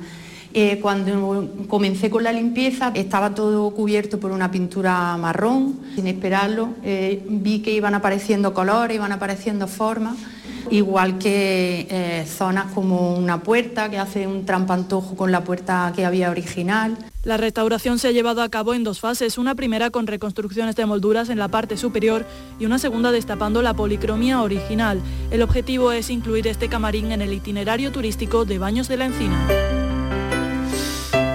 [0.57, 6.69] eh, cuando comencé con la limpieza estaba todo cubierto por una pintura marrón, sin esperarlo.
[6.85, 10.15] Eh, vi que iban apareciendo colores, iban apareciendo formas,
[10.71, 16.05] igual que eh, zonas como una puerta que hace un trampantojo con la puerta que
[16.05, 16.97] había original.
[17.25, 20.87] La restauración se ha llevado a cabo en dos fases, una primera con reconstrucciones de
[20.87, 22.27] molduras en la parte superior
[22.61, 25.01] y una segunda destapando la policromía original.
[25.33, 29.74] El objetivo es incluir este camarín en el itinerario turístico de Baños de la Encina.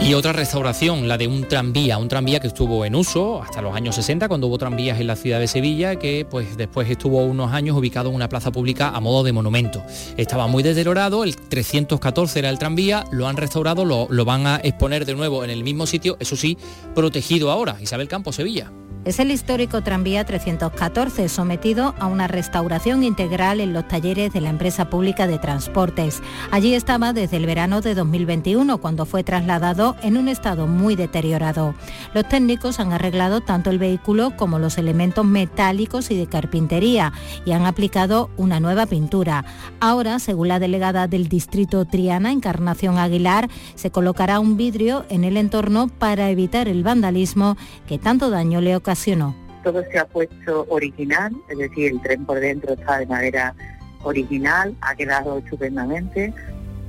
[0.09, 3.75] Y otra restauración, la de un tranvía, un tranvía que estuvo en uso hasta los
[3.75, 7.53] años 60, cuando hubo tranvías en la ciudad de Sevilla, que pues después estuvo unos
[7.53, 9.83] años ubicado en una plaza pública a modo de monumento.
[10.17, 14.55] Estaba muy deteriorado, el 314 era el tranvía, lo han restaurado, lo, lo van a
[14.63, 16.57] exponer de nuevo en el mismo sitio, eso sí,
[16.95, 18.71] protegido ahora, Isabel Campo, Sevilla.
[19.05, 24.49] Es el histórico tranvía 314, sometido a una restauración integral en los talleres de la
[24.49, 26.21] empresa pública de transportes.
[26.51, 31.75] Allí estaba desde el verano de 2021, cuando fue trasladado en un estado muy deteriorado.
[32.13, 37.13] Los técnicos han arreglado tanto el vehículo como los elementos metálicos y de carpintería
[37.45, 39.45] y han aplicado una nueva pintura.
[39.79, 45.37] Ahora, según la delegada del distrito Triana, Encarnación Aguilar, se colocará un vidrio en el
[45.37, 47.55] entorno para evitar el vandalismo
[47.87, 48.88] que tanto daño le ocasiona
[49.63, 53.55] todo se ha puesto original, es decir, el tren por dentro está de madera
[54.03, 56.33] original, ha quedado estupendamente.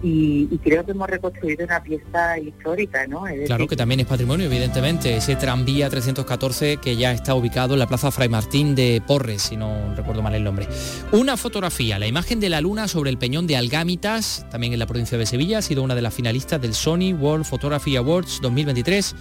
[0.02, 3.24] Y, creo que hemos reconstruido una pieza histórica, ¿no?
[3.44, 7.86] claro que también es patrimonio, evidentemente, ese tranvía 314 que ya está ubicado en la
[7.86, 10.66] Plaza Fray Martín de Porres, si no recuerdo mal el nombre.
[11.12, 14.86] Una fotografía, la imagen de la luna sobre el peñón de Algámitas, también en la
[14.86, 19.14] provincia de Sevilla, ha sido una de las finalistas del Sony World Photography Awards 2023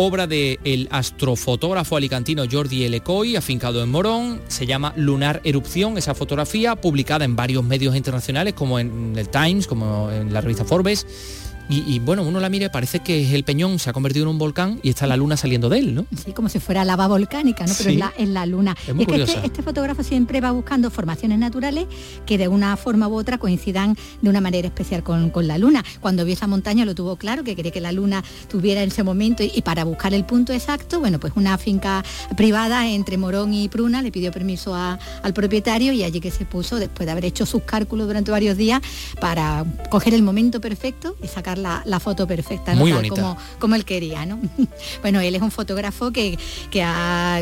[0.00, 4.40] obra del astrofotógrafo alicantino Jordi Elecoy, afincado en Morón.
[4.46, 9.66] Se llama Lunar Erupción, esa fotografía publicada en varios medios internacionales como en el Times,
[9.66, 13.90] como en la revista Forbes y, bueno, uno la mira parece que el peñón se
[13.90, 16.06] ha convertido en un volcán y está la luna saliendo de él, ¿no?
[16.24, 17.72] Sí, como si fuera lava volcánica, ¿no?
[17.76, 18.74] Pero en, la, luna.
[18.86, 21.86] Es, que este, este, fotógrafo siempre va buscando formaciones naturales
[22.24, 25.84] que de una forma u otra coincidan de una manera especial con, la luna.
[26.00, 29.02] Cuando vio esa montaña lo tuvo claro, que quería que la luna tuviera en ese
[29.02, 32.02] momento y, para buscar el punto exacto, bueno, pues una finca
[32.36, 36.76] privada entre Morón y Pruna le pidió permiso al propietario y allí que se puso,
[36.76, 38.80] después de haber hecho sus cálculos durante varios días,
[39.20, 42.84] para coger el momento perfecto y sacar la, foto perfecta, ¿no?
[43.08, 44.24] como, como él quería.
[44.26, 44.38] ¿no?
[45.02, 46.38] bueno, él es un fotógrafo que,
[46.70, 46.84] que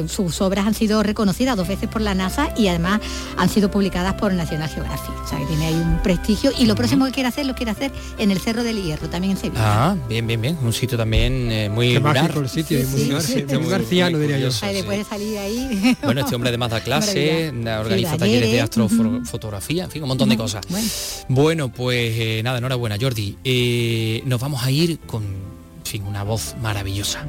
[0.08, 3.00] sus obras han sido reconocidas dos veces por la NASA y además
[3.36, 5.14] han sido publicadas por National Geographic.
[5.24, 6.52] O sea, que tiene ahí un prestigio.
[6.58, 9.32] Y lo próximo que quiere hacer, lo quiere hacer en el Cerro del Hierro, también
[9.32, 9.60] en Sevilla.
[9.90, 10.58] Ah, bien, bien, bien.
[10.62, 12.78] Un sitio también eh, muy Qué el sitio,
[13.60, 14.50] muy, garciano, diría yo.
[14.50, 15.96] salir ahí.
[16.02, 20.36] Bueno, este hombre además da clase, organiza talleres de astrofotografía, en fin, un montón de
[20.36, 20.64] cosas.
[21.28, 23.36] Bueno, pues eh, nada, enhorabuena, Jordi.
[23.44, 25.24] Eh, eh, nos vamos a ir con
[25.82, 27.26] fin, una voz maravillosa.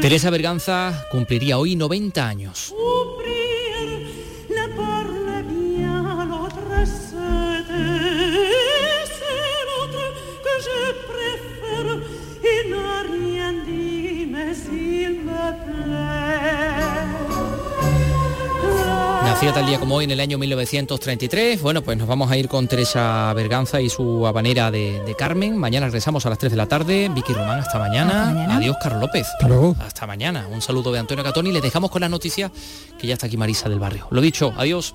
[0.00, 2.72] Teresa Berganza cumpliría hoy 90 años.
[19.66, 21.60] día como hoy, en el año 1933.
[21.60, 25.56] Bueno, pues nos vamos a ir con Teresa Berganza y su habanera de, Carmen.
[25.56, 27.10] Mañana regresamos a las 3 de la tarde.
[27.12, 28.56] Vicky Román, hasta mañana.
[28.56, 29.26] Adiós, Carlos López.
[29.80, 30.46] Hasta, mañana.
[30.50, 31.50] Un saludo de Antonio Catoni.
[31.50, 32.52] Les dejamos con las noticias
[32.98, 34.06] que ya está aquí Marisa del Barrio.
[34.10, 34.94] Lo dicho, adiós.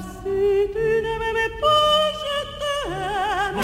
[0.00, 3.60] si tu ne m'aimais pas, je t'aime.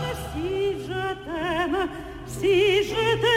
[0.00, 0.50] Mais si
[0.86, 1.88] je t'aime,
[2.26, 2.54] si
[2.84, 3.35] je t'aime.